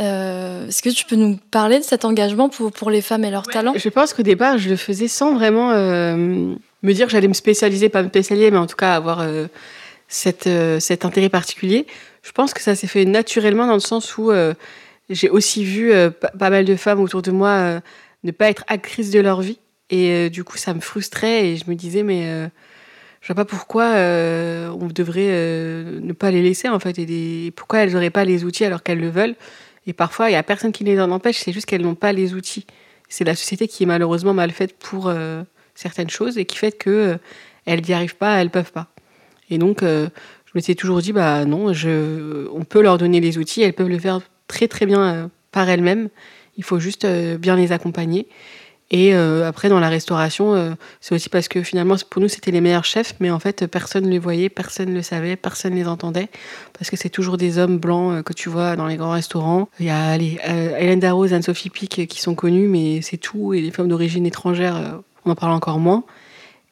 Euh, 0.00 0.68
est-ce 0.68 0.82
que 0.82 0.88
tu 0.88 1.04
peux 1.04 1.16
nous 1.16 1.38
parler 1.50 1.78
de 1.78 1.84
cet 1.84 2.04
engagement 2.04 2.48
pour, 2.48 2.72
pour 2.72 2.90
les 2.90 3.02
femmes 3.02 3.24
et 3.24 3.30
leurs 3.30 3.46
talents? 3.46 3.74
Je 3.76 3.88
pense 3.88 4.14
qu'au 4.14 4.22
départ, 4.22 4.58
je 4.58 4.70
le 4.70 4.76
faisais 4.76 5.08
sans 5.08 5.34
vraiment 5.34 5.70
euh, 5.70 6.54
me 6.82 6.92
dire 6.92 7.06
que 7.06 7.12
j'allais 7.12 7.28
me 7.28 7.34
spécialiser, 7.34 7.88
pas 7.88 8.02
me 8.02 8.08
spécialiser, 8.08 8.50
mais 8.50 8.58
en 8.58 8.66
tout 8.66 8.76
cas 8.76 8.94
avoir 8.94 9.20
euh, 9.20 9.46
cette, 10.08 10.48
cet 10.80 11.04
intérêt 11.04 11.28
particulier. 11.28 11.86
Je 12.22 12.32
pense 12.32 12.54
que 12.54 12.62
ça 12.62 12.74
s'est 12.74 12.86
fait 12.86 13.04
naturellement 13.04 13.66
dans 13.66 13.74
le 13.74 13.80
sens 13.80 14.16
où 14.16 14.32
j'ai 15.14 15.30
aussi 15.30 15.64
vu 15.64 15.92
pas 16.38 16.50
mal 16.50 16.64
de 16.64 16.76
femmes 16.76 17.00
autour 17.00 17.22
de 17.22 17.30
moi 17.30 17.80
ne 18.24 18.30
pas 18.30 18.48
être 18.48 18.64
actrices 18.66 19.10
de 19.10 19.20
leur 19.20 19.40
vie. 19.40 19.58
Et 19.90 20.30
du 20.30 20.44
coup, 20.44 20.56
ça 20.56 20.74
me 20.74 20.80
frustrait 20.80 21.48
et 21.48 21.56
je 21.56 21.68
me 21.68 21.74
disais, 21.74 22.02
mais 22.02 22.50
je 23.20 23.26
vois 23.26 23.36
pas 23.36 23.44
pourquoi 23.44 23.94
on 23.94 24.88
devrait 24.92 25.30
ne 26.00 26.12
pas 26.12 26.30
les 26.30 26.42
laisser 26.42 26.68
en 26.68 26.78
fait 26.78 26.98
et 26.98 27.52
pourquoi 27.56 27.80
elles 27.80 27.92
n'auraient 27.92 28.10
pas 28.10 28.24
les 28.24 28.44
outils 28.44 28.64
alors 28.64 28.82
qu'elles 28.82 29.00
le 29.00 29.10
veulent 29.10 29.36
et 29.86 29.92
parfois, 29.92 30.28
il 30.28 30.32
n'y 30.32 30.36
a 30.36 30.42
personne 30.42 30.72
qui 30.72 30.84
les 30.84 31.00
en 31.00 31.10
empêche, 31.10 31.38
c'est 31.38 31.52
juste 31.52 31.66
qu'elles 31.66 31.82
n'ont 31.82 31.94
pas 31.94 32.12
les 32.12 32.34
outils. 32.34 32.66
C'est 33.08 33.24
la 33.24 33.34
société 33.34 33.68
qui 33.68 33.82
est 33.82 33.86
malheureusement 33.86 34.34
mal 34.34 34.50
faite 34.52 34.76
pour 34.78 35.08
euh, 35.08 35.42
certaines 35.74 36.10
choses 36.10 36.38
et 36.38 36.44
qui 36.44 36.56
fait 36.56 36.72
qu'elles 36.72 37.18
euh, 37.68 37.80
n'y 37.80 37.92
arrivent 37.92 38.16
pas, 38.16 38.40
elles 38.40 38.50
peuvent 38.50 38.72
pas. 38.72 38.88
Et 39.50 39.58
donc, 39.58 39.82
euh, 39.82 40.08
je 40.46 40.52
m'étais 40.54 40.74
toujours 40.74 41.02
dit, 41.02 41.12
bah 41.12 41.44
non, 41.44 41.72
on 41.72 42.64
peut 42.64 42.80
leur 42.80 42.96
donner 42.96 43.20
les 43.20 43.38
outils, 43.38 43.62
elles 43.62 43.74
peuvent 43.74 43.88
le 43.88 43.98
faire 43.98 44.20
très 44.48 44.68
très 44.68 44.86
bien 44.86 45.30
par 45.50 45.68
elles-mêmes. 45.68 46.08
Il 46.56 46.64
faut 46.64 46.78
juste 46.78 47.06
bien 47.06 47.56
les 47.56 47.72
accompagner. 47.72 48.28
Et 48.92 49.14
euh, 49.14 49.48
après, 49.48 49.70
dans 49.70 49.80
la 49.80 49.88
restauration, 49.88 50.54
euh, 50.54 50.72
c'est 51.00 51.14
aussi 51.14 51.30
parce 51.30 51.48
que 51.48 51.62
finalement, 51.62 51.96
pour 52.10 52.20
nous, 52.20 52.28
c'était 52.28 52.50
les 52.50 52.60
meilleurs 52.60 52.84
chefs, 52.84 53.14
mais 53.20 53.30
en 53.30 53.38
fait, 53.38 53.66
personne 53.66 54.04
ne 54.04 54.10
les 54.10 54.18
voyait, 54.18 54.50
personne 54.50 54.90
ne 54.90 54.94
le 54.94 55.02
savait, 55.02 55.34
personne 55.34 55.72
ne 55.72 55.78
les 55.78 55.88
entendait, 55.88 56.28
parce 56.78 56.90
que 56.90 56.98
c'est 56.98 57.08
toujours 57.08 57.38
des 57.38 57.56
hommes 57.56 57.78
blancs 57.78 58.12
euh, 58.12 58.22
que 58.22 58.34
tu 58.34 58.50
vois 58.50 58.76
dans 58.76 58.86
les 58.86 58.96
grands 58.96 59.12
restaurants. 59.12 59.70
Il 59.80 59.86
y 59.86 59.90
a 59.90 60.08
allez, 60.08 60.38
Hélène 60.78 61.00
Darroze, 61.00 61.32
Anne-Sophie 61.32 61.70
Pic 61.70 62.06
qui 62.06 62.20
sont 62.20 62.34
connues, 62.34 62.68
mais 62.68 63.00
c'est 63.00 63.16
tout, 63.16 63.54
et 63.54 63.62
les 63.62 63.70
femmes 63.70 63.88
d'origine 63.88 64.26
étrangère, 64.26 65.00
on 65.24 65.30
en 65.30 65.34
parle 65.34 65.52
encore 65.52 65.78
moins. 65.78 66.04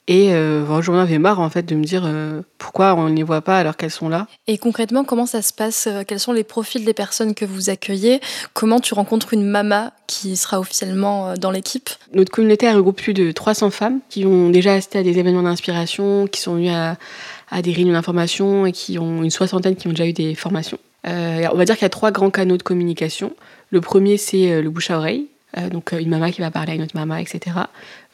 Et 0.07 0.33
euh, 0.33 0.83
j'en 0.83 0.99
avais 0.99 1.19
marre 1.19 1.41
en 1.41 1.51
fait 1.51 1.63
de 1.63 1.75
me 1.75 1.85
dire 1.85 2.03
euh, 2.05 2.43
pourquoi 2.59 2.95
on 2.95 3.09
ne 3.09 3.15
les 3.15 3.23
voit 3.23 3.43
pas 3.43 3.59
alors 3.59 3.77
qu'elles 3.77 3.91
sont 3.91 4.09
là. 4.09 4.27
Et 4.47 4.59
concrètement, 4.59 5.05
comment 5.05 5.27
ça 5.27 5.43
se 5.43 5.53
passe 5.53 5.87
euh, 5.87 6.03
Quels 6.07 6.19
sont 6.19 6.33
les 6.33 6.43
profils 6.43 6.85
des 6.85 6.95
personnes 6.95 7.35
que 7.35 7.45
vous 7.45 7.71
accueillez? 7.71 8.21
Comment 8.53 8.81
tu 8.81 8.95
rencontres 8.95 9.35
une 9.35 9.45
mama 9.45 9.93
qui 10.07 10.37
sera 10.37 10.59
officiellement 10.59 11.29
euh, 11.29 11.35
dans 11.37 11.51
l'équipe? 11.51 11.91
Notre 12.15 12.33
communauté 12.33 12.71
regroupe 12.73 13.01
plus 13.01 13.15
de 13.15 13.31
300 13.31 13.71
femmes 13.71 14.01
qui 14.09 14.27
ont 14.27 14.51
déjà 14.51 14.75
assisté 14.75 14.99
à 14.99 15.03
des 15.03 15.19
événements 15.19 15.43
d'inspiration, 15.43 16.27
qui 16.27 16.41
sont 16.41 16.55
venues 16.55 16.71
à, 16.71 16.97
à 17.51 17.63
des 17.63 17.73
réunions 17.73 17.93
d'information 17.93 18.67
et 18.67 18.73
qui 18.73 18.99
ont 18.99 19.23
une 19.23 19.31
soixantaine 19.31 19.77
qui 19.77 19.87
ont 19.87 19.91
déjà 19.91 20.07
eu 20.07 20.13
des 20.13 20.35
formations. 20.35 20.79
Euh, 21.07 21.47
on 21.53 21.57
va 21.57 21.65
dire 21.65 21.77
qu'il 21.77 21.85
y 21.85 21.87
a 21.87 21.91
trois 21.91 22.11
grands 22.11 22.31
canaux 22.31 22.57
de 22.57 22.63
communication. 22.63 23.35
Le 23.71 23.81
premier, 23.81 24.17
c'est 24.17 24.61
le 24.61 24.71
bouche 24.71 24.91
à 24.91 24.99
oreille, 24.99 25.29
donc 25.71 25.93
une 25.93 26.09
mama 26.09 26.33
qui 26.33 26.41
va 26.41 26.51
parler 26.51 26.73
à 26.73 26.75
une 26.75 26.83
autre 26.83 26.97
mama, 26.97 27.23
etc. 27.23 27.57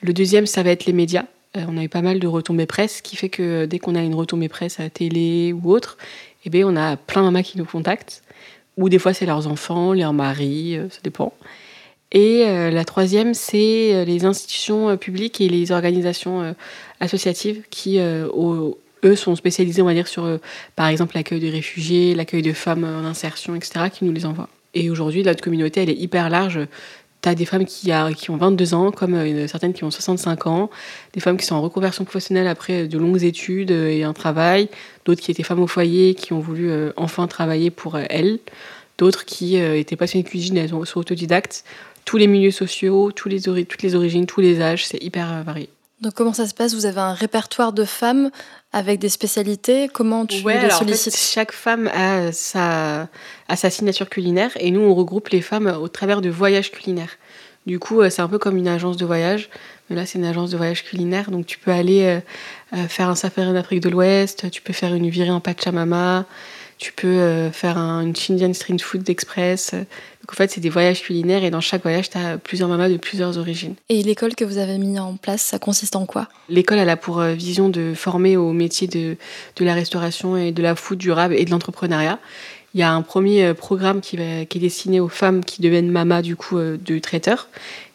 Le 0.02 0.12
deuxième, 0.12 0.46
ça 0.46 0.62
va 0.62 0.70
être 0.70 0.84
les 0.84 0.92
médias. 0.92 1.24
Euh, 1.56 1.64
on 1.68 1.76
a 1.76 1.84
eu 1.84 1.88
pas 1.88 2.02
mal 2.02 2.18
de 2.18 2.26
retombées 2.26 2.66
presse, 2.66 2.96
ce 2.96 3.02
qui 3.02 3.16
fait 3.16 3.28
que 3.28 3.42
euh, 3.42 3.66
dès 3.66 3.78
qu'on 3.78 3.94
a 3.94 4.02
une 4.02 4.14
retombée 4.14 4.48
presse 4.48 4.80
à 4.80 4.84
la 4.84 4.90
télé 4.90 5.52
ou 5.52 5.70
autre, 5.70 5.96
eh 6.44 6.50
bien, 6.50 6.66
on 6.66 6.76
a 6.76 6.96
plein 6.96 7.22
de 7.22 7.26
mamas 7.26 7.42
qui 7.42 7.58
nous 7.58 7.64
contactent. 7.64 8.22
Ou 8.76 8.88
des 8.88 8.98
fois, 8.98 9.14
c'est 9.14 9.26
leurs 9.26 9.46
enfants, 9.46 9.94
leurs 9.94 10.12
maris, 10.12 10.76
euh, 10.76 10.88
ça 10.90 11.00
dépend. 11.02 11.32
Et 12.12 12.44
la 12.46 12.84
troisième, 12.84 13.34
c'est 13.34 14.04
les 14.04 14.24
institutions 14.24 14.96
publiques 14.96 15.40
et 15.40 15.48
les 15.48 15.72
organisations 15.72 16.54
associatives 17.00 17.64
qui, 17.68 17.98
eux, 17.98 19.16
sont 19.16 19.34
spécialisées, 19.34 19.82
on 19.82 19.86
va 19.86 19.92
dire, 19.92 20.06
sur, 20.06 20.38
par 20.76 20.86
exemple, 20.86 21.16
l'accueil 21.16 21.40
de 21.40 21.50
réfugiés, 21.50 22.14
l'accueil 22.14 22.42
de 22.42 22.52
femmes 22.52 22.84
en 22.84 23.04
insertion, 23.04 23.56
etc., 23.56 23.86
qui 23.92 24.04
nous 24.04 24.12
les 24.12 24.24
envoient. 24.24 24.48
Et 24.72 24.88
aujourd'hui, 24.88 25.24
notre 25.24 25.42
communauté, 25.42 25.82
elle 25.82 25.90
est 25.90 25.96
hyper 25.96 26.30
large 26.30 26.60
tu 27.26 27.30
as 27.30 27.34
des 27.34 27.44
femmes 27.44 27.64
qui, 27.64 27.90
ont 28.30 28.36
22 28.36 28.74
ans, 28.74 28.92
comme 28.92 29.14
euh, 29.14 29.48
certaines 29.48 29.72
qui 29.72 29.82
ont 29.82 29.90
65 29.90 30.46
ans, 30.46 30.70
des 31.12 31.18
femmes 31.18 31.36
qui 31.36 31.44
sont 31.44 31.56
en 31.56 31.60
reconversion 31.60 32.04
professionnelle 32.04 32.46
après 32.46 32.86
de 32.86 32.98
longues 32.98 33.24
études 33.24 33.72
euh, 33.72 33.88
et 33.88 34.04
un 34.04 34.12
travail, 34.12 34.68
d'autres 35.04 35.20
qui 35.20 35.32
étaient 35.32 35.42
femmes 35.42 35.60
au 35.60 35.66
foyer, 35.66 36.14
qui 36.14 36.32
ont 36.32 36.38
voulu 36.38 36.70
euh, 36.70 36.92
enfin 36.96 37.26
travailler 37.26 37.72
pour 37.72 37.98
elles, 37.98 38.38
d'autres 38.96 39.24
qui 39.24 39.56
étaient 39.56 39.96
passionnées 39.96 40.22
de 40.22 40.28
cuisine, 40.28 40.56
elles 40.56 40.68
sont 40.68 40.98
autodidactes. 40.98 41.64
Tous 42.04 42.16
les 42.16 42.28
milieux 42.28 42.52
sociaux, 42.52 43.10
toutes 43.10 43.32
les 43.32 43.94
origines, 43.96 44.26
tous 44.26 44.40
les 44.40 44.60
âges, 44.62 44.86
c'est 44.86 45.02
hyper 45.02 45.42
varié. 45.44 45.68
Donc 46.00 46.12
comment 46.14 46.34
ça 46.34 46.46
se 46.46 46.52
passe? 46.52 46.74
Vous 46.74 46.84
avez 46.84 47.00
un 47.00 47.14
répertoire 47.14 47.72
de 47.72 47.84
femmes 47.84 48.30
avec 48.72 48.98
des 48.98 49.08
spécialités? 49.08 49.88
Comment 49.88 50.26
tu 50.26 50.42
les 50.46 50.70
sollicites? 50.70 51.16
Chaque 51.16 51.52
femme 51.52 51.88
a 51.88 52.32
sa, 52.32 53.08
a 53.48 53.56
sa 53.56 53.70
signature 53.70 54.08
culinaire 54.08 54.50
et 54.60 54.70
nous 54.70 54.80
on 54.80 54.94
regroupe 54.94 55.28
les 55.30 55.40
femmes 55.40 55.74
au 55.80 55.88
travers 55.88 56.20
de 56.20 56.28
voyages 56.28 56.70
culinaires. 56.70 57.16
Du 57.66 57.78
coup, 57.80 58.00
euh, 58.00 58.10
c'est 58.10 58.22
un 58.22 58.28
peu 58.28 58.38
comme 58.38 58.56
une 58.56 58.68
agence 58.68 58.96
de 58.96 59.04
voyage, 59.04 59.48
mais 59.88 59.96
là 59.96 60.06
c'est 60.06 60.18
une 60.18 60.24
agence 60.24 60.50
de 60.50 60.56
voyage 60.56 60.84
culinaire, 60.84 61.32
donc 61.32 61.46
tu 61.46 61.58
peux 61.58 61.72
aller 61.72 62.04
euh, 62.04 62.20
euh, 62.76 62.86
faire 62.86 63.08
un 63.08 63.16
safari 63.16 63.48
en 63.48 63.56
Afrique 63.56 63.80
de 63.80 63.88
l'Ouest, 63.88 64.50
tu 64.52 64.62
peux 64.62 64.72
faire 64.72 64.94
une 64.94 65.10
virée 65.10 65.30
en 65.30 65.40
Pachamama, 65.40 66.26
tu 66.78 66.92
peux 66.92 67.50
faire 67.52 67.78
un, 67.78 68.02
une 68.02 68.14
Indian 68.30 68.52
Street 68.52 68.78
Food 68.78 69.08
Express, 69.08 69.74
donc 70.26 70.32
en 70.32 70.36
fait, 70.38 70.50
c'est 70.50 70.60
des 70.60 70.70
voyages 70.70 71.02
culinaires 71.02 71.44
et 71.44 71.50
dans 71.50 71.60
chaque 71.60 71.82
voyage, 71.82 72.10
tu 72.10 72.18
as 72.18 72.36
plusieurs 72.36 72.68
mamas 72.68 72.88
de 72.88 72.96
plusieurs 72.96 73.38
origines. 73.38 73.76
Et 73.88 74.02
l'école 74.02 74.34
que 74.34 74.44
vous 74.44 74.58
avez 74.58 74.76
mis 74.76 74.98
en 74.98 75.14
place, 75.14 75.40
ça 75.40 75.60
consiste 75.60 75.94
en 75.94 76.04
quoi? 76.04 76.26
L'école, 76.48 76.78
elle 76.78 76.88
a 76.88 76.96
pour 76.96 77.20
euh, 77.20 77.34
vision 77.34 77.68
de 77.68 77.94
former 77.94 78.36
au 78.36 78.52
métier 78.52 78.88
de, 78.88 79.16
de 79.54 79.64
la 79.64 79.72
restauration 79.72 80.36
et 80.36 80.50
de 80.50 80.62
la 80.62 80.74
food 80.74 80.98
durable 80.98 81.36
et 81.36 81.44
de 81.44 81.50
l'entrepreneuriat. 81.52 82.18
Il 82.74 82.80
y 82.80 82.82
a 82.82 82.92
un 82.92 83.02
premier 83.02 83.44
euh, 83.44 83.54
programme 83.54 84.00
qui, 84.00 84.16
va, 84.16 84.44
qui 84.46 84.58
est 84.58 84.60
destiné 84.60 84.98
aux 84.98 85.08
femmes 85.08 85.44
qui 85.44 85.62
deviennent 85.62 85.92
mamas 85.92 86.22
du 86.22 86.34
coup 86.34 86.58
euh, 86.58 86.76
de 86.84 86.98
traiteurs 86.98 87.48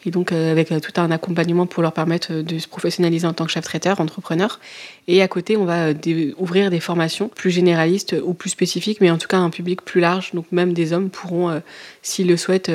et 0.04 0.10
donc 0.10 0.32
avec 0.32 0.68
tout 0.68 1.00
un 1.00 1.10
accompagnement 1.10 1.66
pour 1.66 1.82
leur 1.82 1.92
permettre 1.92 2.32
de 2.32 2.58
se 2.58 2.68
professionnaliser 2.68 3.26
en 3.26 3.32
tant 3.32 3.44
que 3.44 3.50
chef 3.50 3.64
traiteur, 3.64 4.00
entrepreneur. 4.00 4.60
Et 5.08 5.22
à 5.22 5.28
côté, 5.28 5.56
on 5.56 5.64
va 5.64 5.92
ouvrir 6.38 6.70
des 6.70 6.80
formations 6.80 7.28
plus 7.28 7.50
généralistes 7.50 8.16
ou 8.24 8.34
plus 8.34 8.50
spécifiques, 8.50 9.00
mais 9.00 9.10
en 9.10 9.18
tout 9.18 9.28
cas 9.28 9.38
un 9.38 9.50
public 9.50 9.82
plus 9.82 10.00
large. 10.00 10.30
Donc 10.32 10.46
même 10.52 10.72
des 10.72 10.92
hommes 10.92 11.10
pourront, 11.10 11.60
s'ils 12.02 12.28
le 12.28 12.36
souhaitent, 12.36 12.70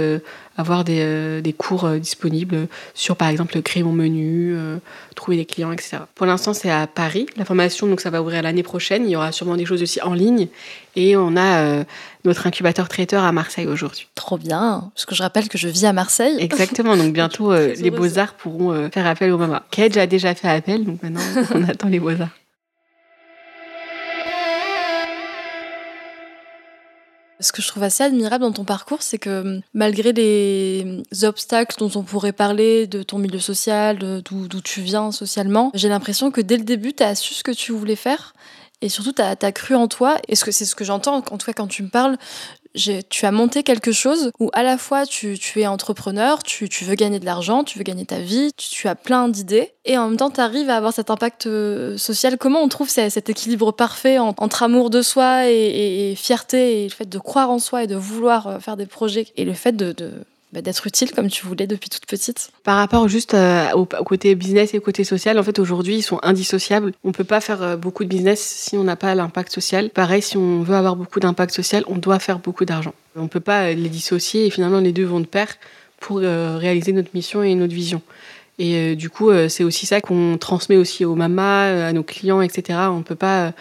avoir 0.58 0.84
des, 0.84 1.02
euh, 1.02 1.42
des 1.42 1.54
cours 1.54 1.86
euh, 1.86 2.00
disponibles 2.00 2.68
sur, 2.96 3.16
par 3.16 3.30
exemple, 3.30 3.62
créer 3.62 3.84
mon 3.84 3.94
menu, 3.94 4.54
euh, 4.56 4.78
trouver 5.16 5.38
des 5.38 5.46
clients, 5.46 5.72
etc. 5.72 6.00
Pour 6.16 6.26
l'instant, 6.26 6.54
c'est 6.54 6.72
à 6.72 6.88
Paris. 6.88 7.28
La 7.38 7.46
formation, 7.46 7.88
donc, 7.88 8.02
ça 8.02 8.10
va 8.10 8.22
ouvrir 8.22 8.42
l'année 8.42 8.64
prochaine. 8.64 9.04
Il 9.06 9.12
y 9.12 9.16
aura 9.16 9.32
sûrement 9.32 9.56
des 9.56 9.66
choses 9.66 9.84
aussi 9.84 10.02
en 10.02 10.14
ligne. 10.14 10.48
Et 10.96 11.16
on 11.16 11.38
a 11.38 11.86
notre 12.26 12.48
incubateur 12.48 12.90
traiteur 12.90 13.24
à 13.24 13.32
Marseille 13.32 13.68
aujourd'hui. 13.68 14.08
Trop 14.16 14.40
bien, 14.40 14.90
parce 14.96 15.06
que 15.06 15.14
je 15.14 15.22
rappelle 15.22 15.48
que 15.48 15.58
je 15.60 15.68
vis 15.68 15.86
à 15.86 15.94
Marseille. 15.94 16.36
Exactement, 16.40 16.98
donc 16.98 17.14
bientôt 17.18 17.54
les 17.54 17.92
beaux-arts 17.92 18.36
pourront 18.36 18.90
faire 18.92 19.08
appel 19.08 19.32
aux 19.32 19.38
mamas. 19.38 19.64
Kedge 19.72 19.98
a 19.98 20.08
déjà 20.08 20.36
fait 20.36 20.50
appel, 20.50 20.86
donc 20.86 21.02
maintenant 21.04 21.22
on 21.56 21.64
attend 21.64 21.90
les 21.90 22.00
beaux-arts. 22.00 22.30
Ce 27.40 27.52
que 27.52 27.62
je 27.62 27.68
trouve 27.68 27.84
assez 27.84 28.04
admirable 28.04 28.44
dans 28.44 28.52
ton 28.52 28.64
parcours, 28.64 29.04
c'est 29.04 29.20
que 29.20 29.62
malgré 29.74 30.12
les 30.12 31.04
obstacles 31.24 31.76
dont 31.78 31.92
on 31.94 32.02
pourrait 32.02 32.32
parler, 32.32 32.88
de 32.88 33.04
ton 33.04 33.20
milieu 33.20 33.40
social, 33.40 34.00
d'où 34.24 34.62
tu 34.62 34.82
viens 34.82 35.12
socialement, 35.12 35.72
j'ai 35.76 35.90
l'impression 35.90 36.32
que 36.32 36.42
dès 36.42 36.58
le 36.58 36.64
début, 36.64 36.94
tu 36.94 37.04
as 37.04 37.14
su 37.14 37.36
ce 37.36 37.44
que 37.44 37.52
tu 37.52 37.74
voulais 37.74 37.96
faire. 37.96 38.34
Et 38.82 38.90
surtout, 38.90 39.12
tu 39.12 39.22
as, 39.22 39.52
cru 39.52 39.76
en 39.76 39.88
toi. 39.88 40.18
Et 40.28 40.36
c'est 40.36 40.66
ce 40.66 40.76
que 40.76 40.86
j'entends, 40.86 41.18
en 41.18 41.22
tout 41.22 41.46
cas, 41.46 41.54
quand 41.54 41.68
tu 41.68 41.84
me 41.84 41.90
parles 41.90 42.18
tu 43.10 43.26
as 43.26 43.32
monté 43.32 43.64
quelque 43.64 43.92
chose 43.92 44.32
où 44.40 44.50
à 44.54 44.64
la 44.64 44.78
fois 44.78 45.06
tu, 45.06 45.38
es 45.56 45.68
entrepreneur, 45.68 46.44
tu, 46.44 46.68
veux 46.84 46.96
gagner 46.96 47.20
de 47.20 47.26
l'argent, 47.26 47.64
tu 47.64 47.78
veux 47.78 47.84
gagner 47.84 48.06
ta 48.06 48.20
vie, 48.20 48.52
tu, 48.56 48.88
as 48.88 48.96
plein 48.96 49.30
d'idées, 49.30 49.74
et 49.86 49.98
en 49.98 50.10
même 50.10 50.18
temps 50.18 50.30
tu 50.30 50.42
arrives 50.42 50.70
à 50.70 50.78
avoir 50.78 50.94
cet 50.94 51.10
impact 51.10 51.48
euh, 51.48 51.98
social. 51.98 52.38
Comment 52.38 52.62
on 52.62 52.68
trouve 52.68 52.90
cet 52.90 53.30
équilibre 53.30 53.72
parfait 53.72 54.20
entre 54.20 54.64
amour 54.64 54.90
de 54.90 55.02
soi 55.02 55.50
et, 55.50 56.14
fierté, 56.16 56.84
et 56.84 56.84
le 56.84 56.94
fait 56.94 57.10
de 57.10 57.20
croire 57.20 57.50
en 57.50 57.60
soi 57.60 57.84
et 57.84 57.88
de 57.88 57.96
vouloir 57.96 58.48
euh, 58.48 58.60
faire 58.60 58.78
des 58.78 58.86
projets, 58.86 59.28
et 59.36 59.46
le 59.46 59.54
fait 59.54 59.76
de 59.76 59.94
bah, 60.54 60.62
d'être 60.62 60.88
utile 60.88 61.12
comme 61.12 61.30
tu 61.30 61.46
voulais 61.46 61.68
depuis 61.68 61.90
toute 61.90 62.06
petite 62.06 62.52
Par 62.64 62.78
rapport 62.78 63.10
juste 63.10 63.34
euh, 63.34 63.70
au, 63.74 63.86
côté 63.86 64.34
business 64.34 64.74
et 64.74 64.78
au 64.78 64.82
côté 64.82 65.04
social, 65.04 65.38
en 65.38 65.44
fait 65.44 65.60
aujourd'hui 65.60 65.98
ils 65.98 66.02
sont 66.04 66.20
indissociables. 66.24 66.94
On 67.04 67.12
peut 67.12 67.26
pas 67.26 67.42
faire 67.42 67.62
euh, 67.62 67.76
beaucoup 67.76 68.06
de 68.06 68.10
business 68.10 68.40
si 68.40 68.78
on 68.78 68.86
n'a 68.86 68.96
pas 68.96 69.14
l'impact 69.14 69.52
social. 69.52 69.90
Pareil, 69.90 70.22
si 70.22 70.38
on 70.38 70.62
veut 70.62 70.76
avoir 70.76 70.96
beaucoup 70.96 71.20
d'impact 71.20 71.54
social, 71.54 71.84
on 71.88 71.98
doit 71.98 72.20
faire 72.20 72.40
beaucoup 72.40 72.64
d'argent. 72.64 72.94
On 73.18 73.28
peut 73.28 73.42
pas 73.42 73.64
euh, 73.66 73.74
les 73.74 73.90
dissocier 73.90 74.46
et 74.46 74.50
finalement 74.50 74.80
les 74.80 74.94
deux 74.94 75.04
vont 75.04 75.20
de 75.20 75.26
pair 75.26 75.50
pour 76.00 76.20
réaliser 76.20 76.92
notre 76.92 77.10
mission 77.16 77.42
et 77.42 77.56
notre 77.56 77.74
vision. 77.74 78.04
Et 78.60 78.96
du 78.96 79.10
coup, 79.10 79.32
c'est 79.50 79.64
aussi 79.64 79.88
ça 79.88 80.00
qu'on 80.00 80.38
transmet 80.38 80.78
aussi 80.78 81.06
aux 81.06 81.16
mamas, 81.16 81.88
à 81.88 81.92
nos 81.92 82.04
clients, 82.04 82.40
etc. 82.40 82.78
On 82.92 83.02
peut 83.02 83.16
pas, 83.16 83.52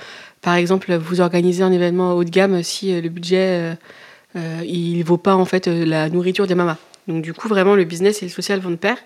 par 0.43 0.55
exemple, 0.55 0.95
vous 0.97 1.23
organiser 1.23 1.62
un 1.62 1.73
événement 1.73 2.12
haut 2.12 2.25
de 2.25 2.31
gamme 2.31 2.62
si 2.62 3.00
le 3.00 3.09
budget 3.09 3.78
euh, 4.37 4.62
il 4.64 5.02
vaut 5.02 5.16
pas 5.16 5.35
en 5.35 5.45
fait 5.45 5.69
euh, 5.69 5.85
la 5.85 6.09
nourriture 6.09 6.47
des 6.47 6.55
mamas. 6.55 6.76
Donc 7.09 7.23
du 7.23 7.33
coup, 7.33 7.49
vraiment, 7.49 7.75
le 7.75 7.85
business 7.85 8.23
et 8.23 8.26
le 8.26 8.31
social 8.31 8.61
vont 8.61 8.71
de 8.71 8.76
pair. 8.76 8.99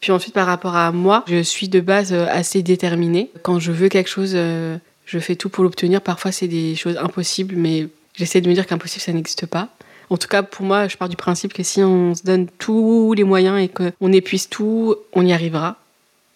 Puis 0.00 0.12
ensuite, 0.12 0.34
par 0.34 0.46
rapport 0.46 0.76
à 0.76 0.92
moi, 0.92 1.24
je 1.26 1.42
suis 1.42 1.68
de 1.68 1.80
base 1.80 2.12
euh, 2.12 2.26
assez 2.28 2.62
déterminée. 2.62 3.30
Quand 3.42 3.58
je 3.58 3.72
veux 3.72 3.88
quelque 3.88 4.10
chose, 4.10 4.34
je 4.34 5.18
fais 5.18 5.36
tout 5.36 5.48
pour 5.48 5.64
l'obtenir. 5.64 6.00
Parfois, 6.00 6.32
c'est 6.32 6.48
des 6.48 6.74
choses 6.74 6.96
impossibles, 6.98 7.54
mais 7.56 7.88
j'essaie 8.14 8.40
de 8.40 8.48
me 8.48 8.54
dire 8.54 8.66
qu'impossible, 8.66 9.02
ça 9.02 9.12
n'existe 9.12 9.46
pas. 9.46 9.68
En 10.10 10.18
tout 10.18 10.28
cas, 10.28 10.42
pour 10.42 10.66
moi, 10.66 10.88
je 10.88 10.96
pars 10.96 11.08
du 11.08 11.16
principe 11.16 11.54
que 11.54 11.62
si 11.62 11.82
on 11.82 12.14
se 12.14 12.22
donne 12.22 12.48
tous 12.58 13.14
les 13.14 13.24
moyens 13.24 13.58
et 13.58 13.68
qu'on 13.68 14.12
épuise 14.12 14.48
tout, 14.48 14.96
on 15.14 15.24
y 15.24 15.32
arrivera. 15.32 15.76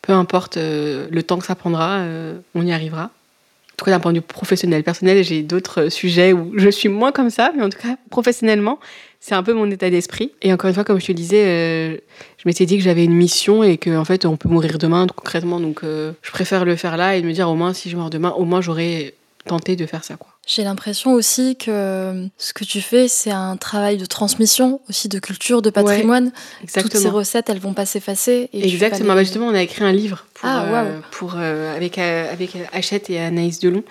Peu 0.01 0.15
importe 0.15 0.57
le 0.57 1.21
temps 1.21 1.39
que 1.39 1.45
ça 1.45 1.55
prendra, 1.55 2.03
on 2.55 2.67
y 2.67 2.73
arrivera 2.73 3.11
tout 3.79 3.85
cas 3.85 3.93
d'un 3.93 4.01
point 4.01 4.13
de 4.13 4.19
vue 4.19 4.23
professionnel. 4.23 4.83
Personnel, 4.83 5.23
j'ai 5.23 5.43
d'autres 5.43 5.89
sujets 5.89 6.33
où 6.33 6.53
je 6.57 6.69
suis 6.69 6.89
moins 6.89 7.13
comme 7.13 7.31
ça, 7.31 7.53
mais 7.57 7.63
en 7.63 7.69
tout 7.69 7.79
cas, 7.79 7.97
professionnellement, 8.11 8.81
c'est 9.21 9.37
un 9.37 9.43
peu 9.45 9.53
mon 9.53 9.71
état 9.71 9.89
d'esprit. 9.89 10.33
Et 10.43 10.53
encore 10.53 10.69
une 10.69 10.75
fois, 10.75 10.83
comme 10.83 11.01
je 11.01 11.07
te 11.07 11.13
le 11.13 11.17
disais, 11.17 11.45
euh, 11.47 11.97
je 12.39 12.43
m'étais 12.47 12.67
dit 12.67 12.77
que 12.77 12.83
j'avais 12.83 13.05
une 13.05 13.15
mission 13.15 13.63
et 13.63 13.79
qu'en 13.79 13.99
en 13.99 14.05
fait, 14.05 14.27
on 14.27 14.37
peut 14.37 14.49
mourir 14.49 14.79
demain, 14.79 15.07
concrètement. 15.07 15.61
Donc, 15.61 15.85
euh, 15.85 16.13
je 16.23 16.33
préfère 16.33 16.65
le 16.65 16.75
faire 16.75 16.97
là 16.97 17.17
et 17.17 17.23
me 17.23 17.33
dire 17.33 17.49
au 17.49 17.55
moins, 17.55 17.73
si 17.73 17.89
je 17.89 17.97
meurs 17.97 18.11
demain, 18.11 18.31
au 18.31 18.45
moins, 18.45 18.61
j'aurais 18.61 19.15
tenté 19.47 19.77
de 19.77 19.87
faire 19.87 20.03
ça. 20.03 20.17
Quoi. 20.17 20.31
J'ai 20.49 20.65
l'impression 20.65 21.13
aussi 21.13 21.57
que 21.57 22.27
ce 22.39 22.55
que 22.55 22.65
tu 22.65 22.81
fais, 22.81 23.07
c'est 23.07 23.31
un 23.31 23.59
travail 23.59 23.99
de 23.99 24.07
transmission, 24.07 24.81
aussi 24.89 25.11
de 25.11 25.19
culture, 25.19 25.61
de 25.61 25.69
patrimoine. 25.69 26.33
Toutes 26.73 26.97
ces 26.97 27.11
recettes, 27.11 27.51
elles 27.51 27.59
vont 27.59 27.75
pas 27.75 27.85
s'effacer. 27.85 28.49
Exactement. 28.55 29.15
Bah, 29.15 29.23
justement, 29.23 29.49
on 29.49 29.55
a 29.55 29.61
écrit 29.61 29.85
un 29.85 29.93
livre 29.93 30.25
pour, 30.33 30.49
ah, 30.49 30.65
euh, 30.65 31.01
pour 31.11 31.35
euh, 31.37 31.77
avec, 31.77 31.99
euh, 31.99 32.33
avec 32.33 32.57
Hachette 32.73 33.11
et 33.11 33.21
Anaïs 33.21 33.61
Delon 33.61 33.85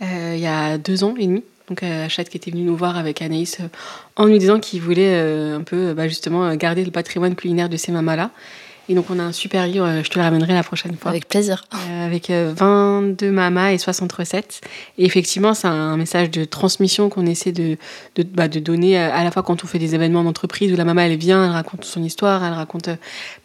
il 0.00 0.38
y 0.38 0.46
a 0.48 0.78
deux 0.78 1.04
ans 1.04 1.14
et 1.16 1.26
demi. 1.26 1.44
Donc 1.68 1.84
Hachette 1.84 2.28
qui 2.28 2.38
était 2.38 2.50
venue 2.50 2.64
nous 2.64 2.74
voir 2.74 2.96
avec 2.96 3.22
Anaïs 3.22 3.58
en 4.16 4.26
nous 4.26 4.38
disant 4.38 4.58
qu'il 4.58 4.80
voulait 4.80 5.14
un 5.14 5.62
peu 5.62 5.92
bah, 5.92 6.08
justement 6.08 6.52
garder 6.56 6.84
le 6.84 6.90
patrimoine 6.90 7.36
culinaire 7.36 7.68
de 7.68 7.76
ces 7.76 7.92
mamas-là. 7.92 8.30
Et 8.88 8.94
donc, 8.94 9.06
on 9.10 9.18
a 9.18 9.22
un 9.22 9.32
super 9.32 9.66
livre, 9.66 9.86
euh, 9.86 10.02
je 10.02 10.10
te 10.10 10.18
le 10.18 10.24
ramènerai 10.24 10.52
la 10.52 10.62
prochaine 10.62 10.96
fois. 10.96 11.10
Avec 11.10 11.28
plaisir. 11.28 11.64
Euh, 11.74 12.06
avec 12.06 12.30
22 12.30 13.26
euh, 13.26 13.30
mamas 13.30 13.70
et 13.72 13.78
60 13.78 14.10
recettes. 14.12 14.60
Et 14.98 15.04
effectivement, 15.04 15.54
c'est 15.54 15.68
un 15.68 15.96
message 15.96 16.30
de 16.30 16.44
transmission 16.44 17.08
qu'on 17.08 17.26
essaie 17.26 17.52
de, 17.52 17.76
de, 18.16 18.22
bah, 18.22 18.48
de, 18.48 18.58
donner 18.58 18.98
à 18.98 19.22
la 19.22 19.30
fois 19.30 19.42
quand 19.42 19.62
on 19.62 19.66
fait 19.66 19.78
des 19.78 19.94
événements 19.94 20.24
d'entreprise 20.24 20.72
où 20.72 20.76
la 20.76 20.84
maman, 20.84 21.02
elle 21.02 21.16
vient, 21.16 21.44
elle 21.44 21.52
raconte 21.52 21.84
son 21.84 22.02
histoire, 22.02 22.44
elle 22.44 22.52
raconte 22.52 22.90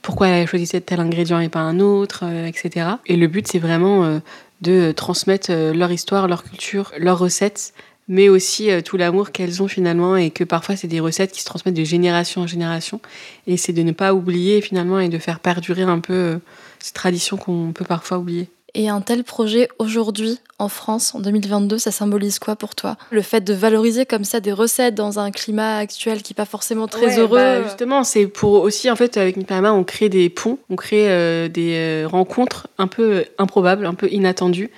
pourquoi 0.02 0.28
elle 0.30 0.44
a 0.44 0.46
choisi 0.48 0.68
tel 0.82 1.00
ingrédient 1.00 1.40
et 1.40 1.50
pas 1.50 1.60
un 1.60 1.80
autre, 1.80 2.24
etc. 2.48 2.88
Et 3.06 3.16
le 3.16 3.28
but, 3.28 3.48
c'est 3.48 3.60
vraiment 3.60 4.20
de 4.62 4.92
transmettre 4.92 5.52
leur 5.52 5.92
histoire, 5.92 6.28
leur 6.28 6.44
culture, 6.44 6.92
leurs 6.98 7.20
recettes 7.20 7.74
mais 8.08 8.30
aussi 8.30 8.70
euh, 8.70 8.82
tout 8.82 8.98
l'amour 8.98 9.32
qu'elles 9.32 9.64
ont 9.64 9.68
finalement 9.68 10.16
et 10.16 10.30
que 10.30 10.44
parfois 10.44 10.76
c'est 10.76 10.88
des 10.88 11.00
recettes 11.00 11.32
qui 11.32 11.42
se 11.42 11.46
transmettent 11.46 11.76
de 11.76 11.84
génération 11.84 12.42
en 12.42 12.48
génération 12.48 13.00
et 13.48 13.58
c'est 13.58 13.74
de 13.74 13.82
ne 13.82 13.92
pas 13.92 14.14
oublier 14.14 14.62
finalement 14.62 15.00
et 15.00 15.10
de 15.10 15.18
faire 15.18 15.40
perdurer 15.40 15.84
un 15.84 16.00
peu 16.00 16.14
euh, 16.14 16.38
ces 16.80 16.94
traditions 16.94 17.38
qu'on 17.38 17.72
peut 17.74 17.86
parfois 17.86 18.18
oublier. 18.18 18.50
Et 18.78 18.90
un 18.90 19.00
tel 19.00 19.24
projet 19.24 19.70
aujourd'hui 19.80 20.38
en 20.60 20.68
France 20.68 21.16
en 21.16 21.22
2022, 21.22 21.78
ça 21.78 21.92
symbolise 21.92 22.40
quoi 22.40 22.58
pour 22.58 22.76
toi? 22.76 22.98
Le 23.10 23.22
fait 23.22 23.40
de 23.40 23.54
valoriser 23.54 24.06
comme 24.06 24.26
ça 24.26 24.42
des 24.42 24.52
recettes 24.52 24.96
dans 24.96 25.18
un 25.18 25.32
climat 25.32 25.78
actuel 25.78 26.22
qui 26.22 26.34
n'est 26.34 26.36
pas 26.36 26.46
forcément 26.46 26.86
très 26.88 27.18
heureux. 27.18 27.38
Bah, 27.38 27.64
justement, 27.64 28.04
c'est 28.04 28.28
pour 28.28 28.62
aussi 28.62 28.92
en 28.92 28.98
fait 28.98 29.16
avec 29.16 29.38
Nipama, 29.38 29.72
on 29.72 29.86
crée 29.86 30.10
des 30.10 30.30
ponts, 30.30 30.60
on 30.70 30.76
crée 30.76 31.10
euh, 31.10 31.48
des 31.48 32.06
rencontres 32.06 32.68
un 32.78 32.88
peu 32.88 33.24
improbables, 33.38 33.86
un 33.86 33.94
peu 33.94 34.10
inattendues 34.12 34.72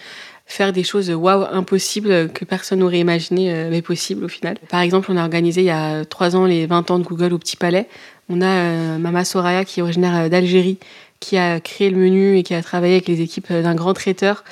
faire 0.47 0.71
des 0.71 0.83
choses 0.83 1.11
waouh 1.11 1.45
impossibles 1.51 2.29
que 2.29 2.45
personne 2.45 2.79
n'aurait 2.79 2.99
imaginé 2.99 3.53
euh, 3.53 3.67
mais 3.69 3.81
possibles 3.81 4.23
au 4.23 4.29
final. 4.29 4.57
Par 4.69 4.79
exemple, 4.79 5.11
on 5.11 5.17
a 5.17 5.21
organisé 5.21 5.61
il 5.61 5.65
y 5.65 5.69
a 5.69 6.05
trois 6.05 6.35
ans 6.35 6.45
les 6.45 6.65
20 6.65 6.89
ans 6.89 6.99
de 6.99 7.03
Google 7.03 7.33
au 7.33 7.37
Petit 7.37 7.57
Palais. 7.57 7.87
On 8.29 8.41
a 8.41 8.45
euh, 8.45 8.97
Mama 8.97 9.25
Soraya 9.25 9.65
qui 9.65 9.81
est 9.81 9.83
originaire 9.83 10.15
euh, 10.15 10.29
d'Algérie 10.29 10.79
qui 11.19 11.37
a 11.37 11.59
créé 11.59 11.89
le 11.89 11.97
menu 11.97 12.37
et 12.37 12.43
qui 12.43 12.53
a 12.53 12.63
travaillé 12.63 12.93
avec 12.93 13.07
les 13.07 13.21
équipes 13.21 13.51
d'un 13.51 13.75
grand 13.75 13.93
traiteur 13.93 14.43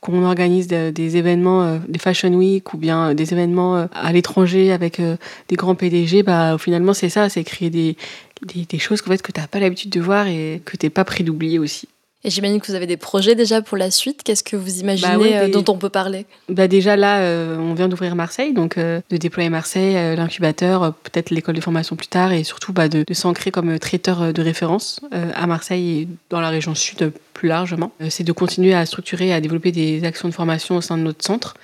qu'on 0.00 0.24
organise 0.24 0.68
des 0.68 1.16
événements, 1.16 1.80
des 1.88 1.98
Fashion 1.98 2.32
Week 2.34 2.74
ou 2.74 2.76
bien 2.76 3.14
des 3.14 3.32
événements 3.32 3.88
à 3.90 4.12
l'étranger 4.12 4.70
avec 4.70 5.00
des 5.00 5.56
grands 5.56 5.74
PDG, 5.74 6.22
bah, 6.22 6.56
finalement 6.58 6.92
c'est 6.92 7.08
ça, 7.08 7.30
c'est 7.30 7.42
créer 7.42 7.70
des, 7.70 7.96
des, 8.42 8.66
des 8.66 8.78
choses 8.78 9.00
en 9.06 9.10
fait, 9.10 9.22
que 9.22 9.32
tu 9.32 9.40
n'as 9.40 9.46
pas 9.46 9.60
l'habitude 9.60 9.90
de 9.90 10.00
voir 10.00 10.26
et 10.26 10.60
que 10.66 10.76
tu 10.76 10.84
n'es 10.84 10.90
pas 10.90 11.04
prêt 11.04 11.24
d'oublier 11.24 11.58
aussi. 11.58 11.88
Et 12.26 12.30
j'imagine 12.30 12.58
que 12.58 12.66
vous 12.66 12.74
avez 12.74 12.86
des 12.86 12.96
projets 12.96 13.34
déjà 13.34 13.60
pour 13.60 13.76
la 13.76 13.90
suite. 13.90 14.22
Qu'est-ce 14.22 14.42
que 14.42 14.56
vous 14.56 14.80
imaginez 14.80 15.30
bah 15.30 15.40
euh, 15.42 15.48
dont 15.48 15.64
on 15.70 15.76
peut 15.76 15.90
parler? 15.90 16.24
Bah 16.48 16.68
Déjà 16.68 16.96
là, 16.96 17.18
euh, 17.18 17.58
on 17.58 17.74
vient 17.74 17.88
d'ouvrir 17.88 18.16
Marseille, 18.16 18.54
donc 18.54 18.78
euh, 18.78 19.02
de 19.10 19.18
déployer 19.18 19.50
Marseille, 19.50 20.16
l'incubateur, 20.16 20.94
peut-être 20.94 21.28
l'école 21.28 21.54
de 21.54 21.60
formation 21.60 21.96
plus 21.96 22.06
tard, 22.06 22.32
et 22.32 22.42
surtout 22.42 22.72
bah, 22.72 22.88
de, 22.88 23.04
de 23.06 23.14
s'ancrer 23.14 23.50
comme 23.50 23.78
traiteur 23.78 24.32
de 24.32 24.42
référence 24.42 25.00
à 25.12 25.46
Marseille 25.46 26.00
et 26.00 26.08
dans 26.30 26.40
la 26.40 26.48
région 26.48 26.74
sud 26.74 27.12
plus 27.34 27.48
largement. 27.48 27.92
c'est 28.08 28.24
de 28.24 28.32
continuer 28.32 28.74
à 28.74 28.86
structurer 28.86 29.28
et 29.28 29.32
à 29.34 29.40
développer 29.40 29.70
des 29.70 30.04
actions 30.04 30.28
de 30.28 30.34
formation 30.34 30.76
au 30.76 30.80
sein 30.80 30.96
de 30.96 31.02
notre 31.02 31.24
centre, 31.24 31.54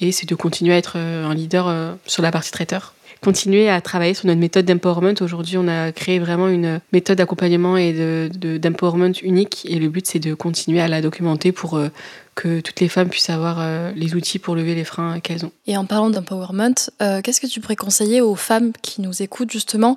et 0.00 0.12
c'est 0.12 0.28
de 0.28 0.34
continuer 0.34 0.74
à 0.74 0.76
être 0.76 0.96
un 0.96 1.34
leader 1.34 1.96
sur 2.06 2.22
la 2.22 2.30
partie 2.30 2.52
traiteur 2.52 2.93
continuer 3.24 3.70
à 3.70 3.80
travailler 3.80 4.12
sur 4.12 4.26
notre 4.26 4.40
méthode 4.40 4.66
d'empowerment. 4.66 5.14
Aujourd'hui, 5.22 5.56
on 5.56 5.66
a 5.66 5.92
créé 5.92 6.18
vraiment 6.18 6.48
une 6.48 6.80
méthode 6.92 7.16
d'accompagnement 7.16 7.78
et 7.78 7.92
d'empowerment 8.60 9.08
de, 9.08 9.24
unique. 9.24 9.66
Et 9.68 9.78
le 9.78 9.88
but, 9.88 10.06
c'est 10.06 10.18
de 10.18 10.34
continuer 10.34 10.80
à 10.80 10.88
la 10.88 11.00
documenter 11.00 11.50
pour 11.50 11.76
euh, 11.76 11.88
que 12.34 12.60
toutes 12.60 12.80
les 12.80 12.88
femmes 12.88 13.08
puissent 13.08 13.30
avoir 13.30 13.58
euh, 13.60 13.92
les 13.94 14.14
outils 14.14 14.38
pour 14.38 14.54
lever 14.56 14.74
les 14.74 14.84
freins 14.84 15.20
qu'elles 15.20 15.44
ont. 15.44 15.52
Et 15.66 15.76
en 15.76 15.84
parlant 15.84 16.10
d'empowerment, 16.10 16.74
euh, 17.00 17.22
qu'est-ce 17.22 17.40
que 17.40 17.46
tu 17.46 17.60
pourrais 17.60 17.76
conseiller 17.76 18.20
aux 18.20 18.34
femmes 18.34 18.72
qui 18.82 19.00
nous 19.00 19.22
écoutent 19.22 19.50
justement 19.50 19.96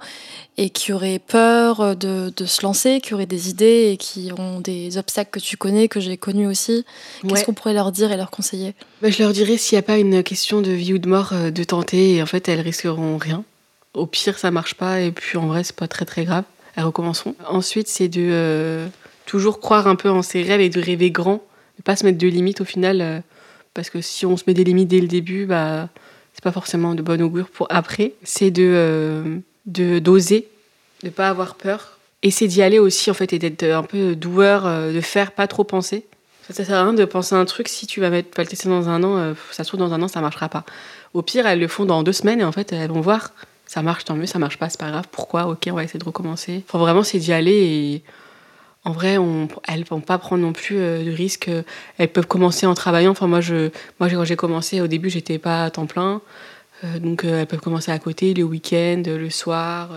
et 0.58 0.70
qui 0.70 0.94
auraient 0.94 1.20
peur 1.20 1.96
de, 1.96 2.32
de, 2.36 2.46
se 2.46 2.62
lancer, 2.62 3.02
qui 3.02 3.14
auraient 3.14 3.26
des 3.26 3.50
idées 3.50 3.92
et 3.92 3.98
qui 3.98 4.32
ont 4.38 4.60
des 4.60 4.98
obstacles 4.98 5.32
que 5.32 5.40
tu 5.40 5.58
connais, 5.58 5.88
que 5.88 6.00
j'ai 6.00 6.18
connus 6.18 6.48
aussi? 6.48 6.86
Qu'est-ce 7.28 7.46
qu'on 7.46 7.54
pourrait 7.54 7.74
leur 7.74 7.92
dire 7.92 8.12
et 8.12 8.18
leur 8.18 8.30
conseiller? 8.30 8.76
Bah, 9.02 9.10
Je 9.10 9.22
leur 9.22 9.34
dirais 9.34 9.58
s'il 9.58 9.76
n'y 9.76 9.80
a 9.80 9.84
pas 9.84 9.98
une 9.98 10.24
question 10.24 10.62
de 10.62 10.72
vie 10.72 10.94
ou 10.94 11.00
de 11.00 11.10
mort, 11.10 11.32
euh, 11.34 11.52
de 11.52 11.64
tenter 11.64 12.16
et 12.16 12.24
en 12.24 12.28
fait 12.28 12.48
elles 12.48 12.62
risqueront 12.62 13.18
rien. 13.18 13.44
Au 13.94 14.06
pire, 14.06 14.38
ça 14.38 14.52
marche 14.52 14.76
pas 14.76 15.02
et 15.02 15.12
puis 15.12 15.38
en 15.38 15.48
vrai, 15.48 15.64
c'est 15.64 15.76
pas 15.76 15.88
très 15.88 16.06
très 16.06 16.24
grave. 16.24 16.44
Elles 16.76 16.84
recommenceront. 16.84 17.36
Ensuite, 17.50 17.88
c'est 17.88 18.08
de 18.08 18.86
toujours 19.26 19.60
croire 19.60 19.88
un 19.88 19.96
peu 19.96 20.12
en 20.12 20.22
ses 20.22 20.44
rêves 20.44 20.62
et 20.62 20.70
de 20.70 20.80
rêver 20.80 21.10
grand 21.10 21.42
ne 21.78 21.84
pas 21.84 21.96
se 21.96 22.06
mettre 22.06 22.18
de 22.18 22.28
limites 22.28 22.62
au 22.62 22.66
final, 22.66 23.02
euh, 23.02 23.20
parce 23.74 23.90
que 23.90 24.02
si 24.02 24.26
on 24.26 24.38
se 24.38 24.44
met 24.48 24.54
des 24.54 24.64
limites 24.64 24.88
dès 24.88 25.00
le 25.00 25.08
début, 25.08 25.46
bah, 25.46 25.90
c'est 26.34 26.44
pas 26.44 26.52
forcément 26.52 26.96
de 26.96 27.02
bon 27.02 27.22
augure 27.22 27.50
pour 27.50 27.68
après. 27.70 28.14
C'est 28.24 28.52
de 28.52 28.64
euh, 28.66 29.38
d'oser, 29.66 30.48
de 31.04 31.10
pas 31.10 31.30
avoir 31.30 31.56
peur. 31.56 32.00
Et 32.24 32.32
c'est 32.32 32.48
d'y 32.48 32.62
aller 32.62 32.80
aussi 32.80 33.12
en 33.12 33.14
fait 33.14 33.32
et 33.34 33.40
d'être 33.40 33.64
un 33.64 33.84
peu 33.84 34.16
doueur, 34.16 34.66
euh, 34.66 34.94
de 34.94 35.02
faire 35.02 35.32
pas 35.32 35.48
trop 35.48 35.64
penser. 35.64 36.06
Ça, 36.50 36.64
sert 36.64 36.78
à 36.78 36.84
rien 36.84 36.94
de 36.94 37.04
penser 37.04 37.36
à 37.36 37.40
un 37.40 37.46
truc 37.46 37.68
si 37.68 37.88
tu 37.88 38.00
vas, 38.00 38.10
mettre, 38.10 38.30
pas 38.30 38.42
le 38.42 38.48
tester 38.48 38.70
dans 38.70 38.88
un 38.88 39.04
an, 39.04 39.36
ça 39.52 39.66
se 39.66 39.70
trouve 39.70 39.82
dans 39.82 39.94
un 39.94 40.02
an 40.02 40.08
ça 40.08 40.22
marchera 40.22 40.48
pas. 40.48 40.64
Au 41.14 41.22
pire 41.22 41.46
elles 41.46 41.60
le 41.60 41.68
font 41.68 41.84
dans 41.84 42.04
deux 42.04 42.14
semaines 42.14 42.40
et 42.40 42.46
en 42.46 42.54
fait 42.54 42.72
elles 42.72 42.90
vont 42.90 43.02
voir 43.02 43.34
ça 43.66 43.82
marche 43.82 44.06
tant 44.06 44.16
mieux, 44.16 44.28
ça 44.28 44.40
marche 44.40 44.58
pas 44.58 44.70
c'est 44.70 44.80
pas 44.80 44.90
grave. 44.90 45.08
Pourquoi? 45.12 45.48
Ok 45.48 45.68
on 45.70 45.74
va 45.74 45.84
essayer 45.84 46.00
de 46.00 46.06
recommencer. 46.06 46.64
Enfin 46.66 46.78
vraiment 46.80 47.04
c'est 47.04 47.20
d'y 47.20 47.34
aller 47.34 47.52
et 47.52 48.04
en 48.88 48.94
vrai, 48.94 49.18
on, 49.18 49.50
elles 49.68 49.82
ne 49.82 49.86
vont 49.86 50.00
pas 50.00 50.18
prendre 50.18 50.42
non 50.42 50.54
plus 50.54 50.78
euh, 50.78 51.04
de 51.04 51.12
risques. 51.12 51.50
Elles 51.98 52.08
peuvent 52.08 52.26
commencer 52.26 52.66
en 52.66 52.74
travaillant. 52.74 53.12
Enfin, 53.12 53.28
moi, 53.28 53.42
je, 53.42 53.70
moi 54.00 54.10
quand 54.10 54.24
j'ai 54.24 54.38
commencé, 54.38 54.80
au 54.80 54.88
début, 54.88 55.10
j'étais 55.10 55.40
pas 55.40 55.66
à 55.66 55.70
temps 55.70 55.88
plein. 55.88 56.22
Euh, 56.86 57.00
donc, 57.00 57.26
euh, 57.26 57.42
elles 57.42 57.48
peuvent 57.48 57.60
commencer 57.60 57.92
à 57.92 58.00
côté, 58.00 58.34
le 58.34 58.44
week-end, 58.44 59.04
le 59.06 59.30
soir. 59.30 59.90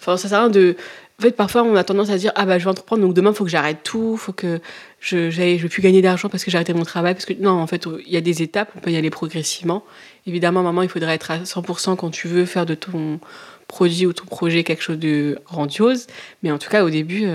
Enfin, 0.00 0.16
ça 0.16 0.28
sert 0.28 0.38
à 0.38 0.42
rien 0.42 0.50
de. 0.50 0.76
En 1.18 1.22
fait, 1.22 1.32
parfois, 1.32 1.64
on 1.64 1.74
a 1.74 1.82
tendance 1.82 2.10
à 2.10 2.16
dire 2.16 2.30
Ah, 2.36 2.46
bah, 2.46 2.60
je 2.60 2.64
vais 2.64 2.70
entreprendre, 2.70 3.02
donc 3.02 3.12
demain, 3.12 3.30
il 3.30 3.36
faut 3.36 3.44
que 3.44 3.50
j'arrête 3.50 3.82
tout, 3.82 4.16
faut 4.16 4.32
que 4.32 4.60
je 5.00 5.16
ne 5.16 5.30
vais 5.30 5.68
plus 5.68 5.82
gagner 5.82 6.00
d'argent 6.00 6.28
parce 6.28 6.44
que 6.44 6.50
j'ai 6.52 6.74
mon 6.74 6.84
travail. 6.84 7.14
Parce 7.14 7.26
que 7.26 7.32
non, 7.32 7.50
en 7.50 7.66
fait, 7.66 7.88
il 8.06 8.12
y 8.12 8.16
a 8.16 8.20
des 8.20 8.40
étapes, 8.40 8.70
on 8.76 8.78
peut 8.78 8.92
y 8.92 8.96
aller 8.96 9.10
progressivement. 9.10 9.82
Évidemment, 10.28 10.62
maman, 10.62 10.82
il 10.82 10.88
faudrait 10.88 11.14
être 11.14 11.32
à 11.32 11.38
100% 11.38 11.96
quand 11.96 12.10
tu 12.10 12.28
veux 12.28 12.44
faire 12.44 12.66
de 12.66 12.76
ton 12.76 13.18
produit 13.66 14.06
ou 14.06 14.12
ton 14.12 14.26
projet 14.26 14.62
quelque 14.62 14.82
chose 14.82 14.98
de 14.98 15.40
grandiose. 15.44 16.06
Mais 16.44 16.52
en 16.52 16.58
tout 16.58 16.70
cas, 16.70 16.84
au 16.84 16.90
début, 16.90 17.26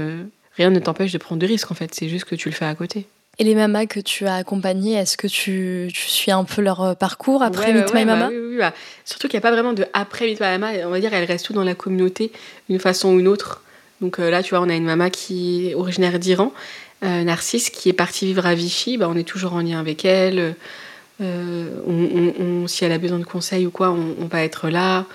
rien 0.57 0.69
ne 0.69 0.79
t'empêche 0.79 1.11
de 1.11 1.17
prendre 1.17 1.41
de 1.41 1.47
risques 1.47 1.71
en 1.71 1.75
fait, 1.75 1.93
c'est 1.93 2.09
juste 2.09 2.25
que 2.25 2.35
tu 2.35 2.49
le 2.49 2.55
fais 2.55 2.65
à 2.65 2.75
côté. 2.75 3.07
Et 3.39 3.43
les 3.43 3.53
mamas 3.53 3.85
que 3.85 3.99
tu 3.99 4.25
as 4.25 4.35
accompagnées, 4.35 4.93
est-ce 4.93 5.15
que 5.15 5.27
tu, 5.27 5.89
tu, 5.93 6.09
suis 6.09 6.31
un 6.31 6.43
peu 6.43 6.61
leur 6.61 6.81
euh, 6.81 6.93
parcours 6.95 7.43
après 7.43 7.71
Meet 7.71 7.93
My 7.93 8.03
Mama? 8.03 8.29
bah 8.29 8.29
Oui, 8.31 8.47
oui 8.49 8.57
bah. 8.57 8.73
Surtout 9.05 9.27
qu'il 9.27 9.37
n'y 9.37 9.45
a 9.45 9.47
pas 9.47 9.51
vraiment 9.51 9.73
de 9.73 9.85
après 9.93 10.25
Meet 10.25 10.39
My 10.39 10.57
Mama. 10.57 10.71
On 10.85 10.89
va 10.89 10.99
dire, 10.99 11.13
elles 11.13 11.25
restent 11.25 11.45
tout 11.45 11.53
dans 11.53 11.63
la 11.63 11.75
communauté 11.75 12.31
d'une 12.67 12.79
façon 12.79 13.13
ou 13.13 13.19
une 13.19 13.27
autre. 13.27 13.61
Donc 14.01 14.19
euh, 14.19 14.31
là, 14.31 14.41
tu 14.41 14.55
vois, 14.55 14.61
on 14.65 14.69
a 14.69 14.75
une 14.75 14.85
maman 14.85 15.11
qui 15.11 15.69
est 15.69 15.75
originaire 15.75 16.17
d'Iran, 16.17 16.51
euh, 17.03 17.23
Narcisse, 17.23 17.69
qui 17.69 17.89
est 17.89 17.93
partie 17.93 18.25
vivre 18.25 18.47
à 18.47 18.55
Vichy. 18.55 18.97
Bah, 18.97 19.07
on 19.07 19.15
est 19.15 19.27
toujours 19.27 19.53
en 19.53 19.61
lien 19.61 19.79
avec 19.79 20.03
elle. 20.03 20.55
on, 21.19 22.65
si 22.65 22.85
elle 22.85 22.91
a 22.91 22.97
besoin 22.97 23.19
de 23.19 23.23
conseils 23.23 23.67
ou 23.67 23.71
quoi, 23.71 23.91
on 23.91 24.25
va 24.25 24.43
être 24.43 24.69
là. 24.69 25.05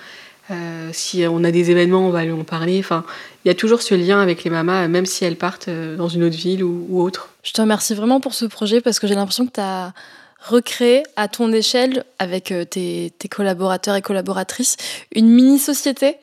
Euh, 0.53 0.89
si 0.93 1.25
on 1.27 1.43
a 1.43 1.51
des 1.51 1.71
événements, 1.71 2.07
on 2.07 2.09
va 2.09 2.23
lui 2.23 2.31
en 2.31 2.43
parler. 2.43 2.79
Enfin, 2.79 3.03
il 3.43 3.47
y 3.47 3.51
a 3.51 3.55
toujours 3.55 3.81
ce 3.81 3.95
lien 3.95 4.21
avec 4.21 4.43
les 4.43 4.49
mamas, 4.49 4.87
même 4.87 5.05
si 5.05 5.25
elles 5.25 5.35
partent 5.35 5.67
euh, 5.67 5.95
dans 5.95 6.07
une 6.07 6.23
autre 6.23 6.35
ville 6.35 6.63
ou, 6.63 7.01
autre. 7.01 7.29
Je 7.43 7.51
te 7.51 7.61
remercie 7.61 7.93
vraiment 7.93 8.19
pour 8.19 8.33
ce 8.33 8.45
projet 8.45 8.81
parce 8.81 8.99
que 8.99 9.07
j'ai 9.07 9.15
l'impression 9.15 9.45
que 9.45 9.53
tu 9.53 9.61
as 9.61 9.93
recréé 10.39 11.03
à 11.15 11.27
ton 11.27 11.51
échelle, 11.51 12.03
avec 12.19 12.51
euh, 12.51 12.65
tes, 12.65 13.11
collaborateurs 13.29 13.95
et 13.95 14.01
collaboratrices, 14.01 14.77
une 15.15 15.29
mini-société 15.29 16.17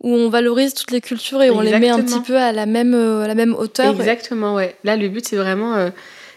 où 0.00 0.10
on 0.10 0.28
valorise 0.28 0.74
toutes 0.74 0.90
les 0.90 1.00
cultures 1.00 1.42
et 1.42 1.50
on 1.50 1.60
les 1.60 1.78
met 1.78 1.88
un 1.88 2.02
petit 2.02 2.20
peu 2.20 2.36
à 2.36 2.52
la 2.52 2.66
même, 2.66 2.94
à 2.94 3.26
la 3.26 3.34
même 3.34 3.54
hauteur. 3.54 3.94
Exactement, 3.94 4.54
ouais. 4.54 4.76
Là, 4.84 4.96
le 4.96 5.08
but, 5.08 5.26
c'est 5.26 5.36
vraiment... 5.36 5.90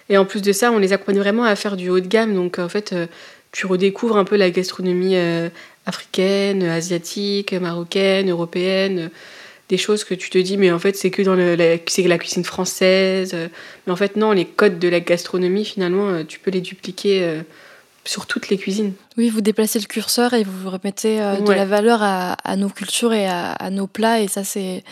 et 0.10 0.18
en 0.18 0.26
plus 0.26 0.42
de 0.42 0.54
ça, 0.54 0.72
on 0.72 0.78
les 0.78 0.94
accompagne 0.94 1.20
vraiment 1.20 1.44
à 1.44 1.56
faire 1.56 1.76
du 1.76 1.90
haut 1.90 2.00
de 2.00 2.08
gamme. 2.08 2.34
Donc, 2.34 2.60
en 2.60 2.70
fait, 2.70 2.96
tu 3.58 3.66
redécouvres 3.66 4.18
un 4.18 4.24
peu 4.24 4.36
la 4.36 4.52
gastronomie 4.52 5.16
africaine, 5.88 6.62
asiatique, 6.62 7.54
marocaine, 7.54 8.30
européenne, 8.30 9.10
des 9.70 9.78
choses 9.78 10.04
que 10.04 10.14
tu 10.14 10.30
te 10.30 10.38
dis, 10.38 10.58
mais 10.58 10.72
en 10.72 10.80
fait, 10.80 10.96
c'est 10.96 11.10
que 11.10 11.22
dans 11.22 11.36
la, 11.36 11.56
la 11.56 12.18
cuisine 12.18 12.44
française. 12.44 13.36
Mais 13.86 13.94
en 13.94 13.96
fait, 13.96 14.16
non, 14.16 14.32
les 14.32 14.46
codes 14.46 14.80
de 14.80 14.88
la 14.88 15.00
gastronomie, 15.00 15.66
finalement, 15.66 16.10
euh, 16.10 16.24
tu 16.24 16.40
peux 16.40 16.52
les 16.52 16.62
dupliquer 16.62 17.24
euh, 17.24 17.42
sur 18.06 18.28
toutes 18.28 18.50
les 18.50 18.58
cuisines. 18.58 18.94
Oui, 19.18 19.30
vous 19.30 19.42
déplacez 19.42 19.80
le 19.80 19.86
curseur 19.86 20.34
et 20.34 20.44
vous 20.44 20.70
remettez 20.70 21.20
euh, 21.20 21.42
de 21.42 21.52
la 21.52 21.66
valeur 21.66 22.00
à, 22.02 22.56
nos 22.56 22.70
cultures 22.70 23.14
et 23.14 23.28
à, 23.28 23.70
nos 23.72 23.88
plats. 23.88 24.22
Et 24.22 24.30
ça, 24.30 24.44
c'est 24.46 24.84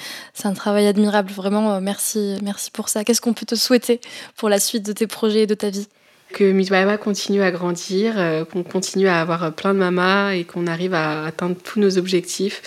un 0.43 0.53
travail 0.53 0.87
admirable. 0.87 1.31
Vraiment, 1.31 1.79
merci, 1.79 2.37
merci 2.41 2.69
pour 2.71 2.89
ça. 2.89 3.05
Qu'est-ce 3.05 3.21
qu'on 3.21 3.33
peut 3.33 3.45
te 3.45 3.55
souhaiter 3.55 4.01
pour 4.35 4.49
la 4.49 4.59
suite 4.59 4.85
de 4.85 4.91
tes 4.91 5.07
projets 5.07 5.43
et 5.43 5.47
de 5.47 5.55
ta 5.55 5.69
vie? 5.69 5.87
Que 6.35 6.51
Mitwaiwa 6.51 6.97
continue 6.97 7.41
à 7.41 7.49
grandir, 7.49 8.15
euh, 8.17 8.43
qu'on 8.43 8.61
continue 8.61 9.07
à 9.07 9.21
avoir 9.21 9.53
plein 9.53 9.73
de 9.73 9.79
mamas 9.79 10.33
et 10.33 10.43
qu'on 10.43 10.67
arrive 10.67 10.93
à 10.93 11.23
atteindre 11.23 11.55
tous 11.63 11.79
nos 11.79 11.97
objectifs 11.97 12.61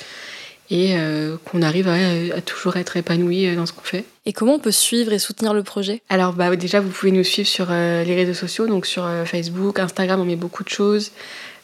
et 0.71 0.95
euh, 0.97 1.37
qu'on 1.45 1.61
arrive 1.61 1.87
à, 1.87 2.41
toujours 2.41 2.79
être 2.79 2.97
épanoui 2.97 3.47
euh, 3.47 3.57
dans 3.57 3.67
ce 3.67 3.75
qu'on 3.75 3.83
fait. 3.83 4.07
Et 4.25 4.33
comment 4.33 4.55
on 4.55 4.59
peut 4.59 4.73
suivre 4.73 5.13
et 5.13 5.19
soutenir 5.19 5.53
le 5.53 5.63
projet? 5.63 6.01
Alors 6.09 6.33
bah, 6.33 6.57
déjà, 6.57 6.81
vous 6.81 6.89
pouvez 6.89 7.13
nous 7.13 7.25
suivre 7.25 7.49
sur 7.49 7.67
les 7.71 8.15
réseaux 8.15 8.35
sociaux, 8.35 8.67
donc 8.67 8.87
sur 8.87 9.07
Facebook, 9.27 9.79
Instagram, 9.79 10.21
on 10.21 10.25
met 10.25 10.37
beaucoup 10.37 10.65
de 10.65 10.71
choses, 10.71 11.13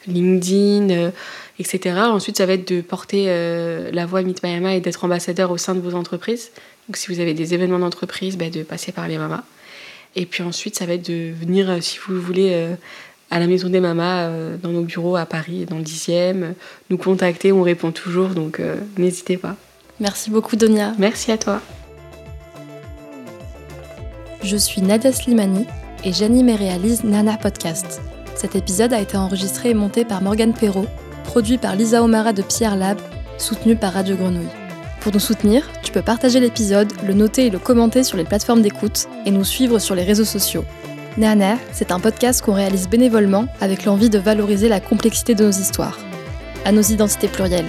LinkedIn, 0.06 1.10
etc. 1.58 2.00
Ensuite, 2.00 2.36
ça 2.36 2.44
va 2.44 2.52
être 2.52 2.68
de 2.68 2.82
porter 2.82 3.26
la 3.92 4.06
voix 4.06 4.22
Mitmayama 4.22 4.74
et 4.74 4.80
d'être 4.80 5.04
ambassadeur 5.04 5.50
au 5.50 5.58
sein 5.58 5.74
de 5.74 5.80
vos 5.80 5.94
entreprises 5.94 6.50
Donc 6.88 6.96
si 6.96 7.12
vous 7.12 7.20
avez 7.20 7.34
des 7.34 7.52
événements 7.52 7.78
d'entreprise, 7.78 8.38
bah, 8.38 8.48
de 8.48 8.62
passer 8.62 8.92
par 8.92 9.08
les 9.08 9.18
mamas. 9.18 9.44
Et 10.16 10.26
puis 10.26 10.42
ensuite, 10.42 10.76
ça 10.76 10.86
va 10.86 10.94
être 10.94 11.08
de 11.08 11.32
venir, 11.32 11.70
euh, 11.70 11.80
si 11.80 11.98
vous 12.06 12.20
voulez, 12.20 12.50
euh, 12.52 12.74
à 13.30 13.40
la 13.40 13.46
Maison 13.46 13.68
des 13.68 13.80
Mamas, 13.80 14.28
euh, 14.28 14.56
dans 14.56 14.70
nos 14.70 14.82
bureaux 14.82 15.16
à 15.16 15.26
Paris, 15.26 15.66
dans 15.66 15.78
le 15.78 15.82
10e, 15.82 16.54
nous 16.90 16.98
contacter, 16.98 17.52
on 17.52 17.62
répond 17.62 17.90
toujours, 17.90 18.28
donc 18.28 18.60
n'hésitez 18.96 19.36
pas. 19.36 19.56
Merci 19.98 20.30
beaucoup, 20.30 20.56
Donia. 20.56 20.92
Merci 20.98 21.32
à 21.32 21.38
toi. 21.38 21.60
Je 24.42 24.56
suis 24.56 24.82
Nadia 24.82 25.12
Slimani 25.12 25.66
et 26.04 26.12
j'anime 26.12 26.48
et 26.48 26.56
réalise 26.56 27.02
Nana 27.02 27.36
Podcast. 27.36 28.00
Cet 28.36 28.56
épisode 28.56 28.92
a 28.92 29.00
été 29.00 29.16
enregistré 29.16 29.70
et 29.70 29.74
monté 29.74 30.04
par 30.04 30.20
Morgane 30.20 30.52
Perrault, 30.52 30.86
produit 31.24 31.56
par 31.56 31.76
Lisa 31.76 32.02
Omara 32.02 32.32
de 32.32 32.42
Pierre 32.42 32.76
Lab, 32.76 32.98
soutenu 33.38 33.74
par 33.74 33.94
Radio 33.94 34.16
Grenouille. 34.16 34.63
Pour 35.04 35.12
nous 35.12 35.20
soutenir, 35.20 35.68
tu 35.82 35.92
peux 35.92 36.00
partager 36.00 36.40
l'épisode, 36.40 36.90
le 37.06 37.12
noter 37.12 37.44
et 37.44 37.50
le 37.50 37.58
commenter 37.58 38.04
sur 38.04 38.16
les 38.16 38.24
plateformes 38.24 38.62
d'écoute 38.62 39.06
et 39.26 39.30
nous 39.30 39.44
suivre 39.44 39.78
sur 39.78 39.94
les 39.94 40.02
réseaux 40.02 40.24
sociaux. 40.24 40.64
Néaner, 41.18 41.56
c'est 41.72 41.92
un 41.92 42.00
podcast 42.00 42.40
qu'on 42.40 42.54
réalise 42.54 42.88
bénévolement 42.88 43.46
avec 43.60 43.84
l'envie 43.84 44.08
de 44.08 44.18
valoriser 44.18 44.70
la 44.70 44.80
complexité 44.80 45.34
de 45.34 45.44
nos 45.44 45.50
histoires, 45.50 45.98
à 46.64 46.72
nos 46.72 46.80
identités 46.80 47.28
plurielles. 47.28 47.68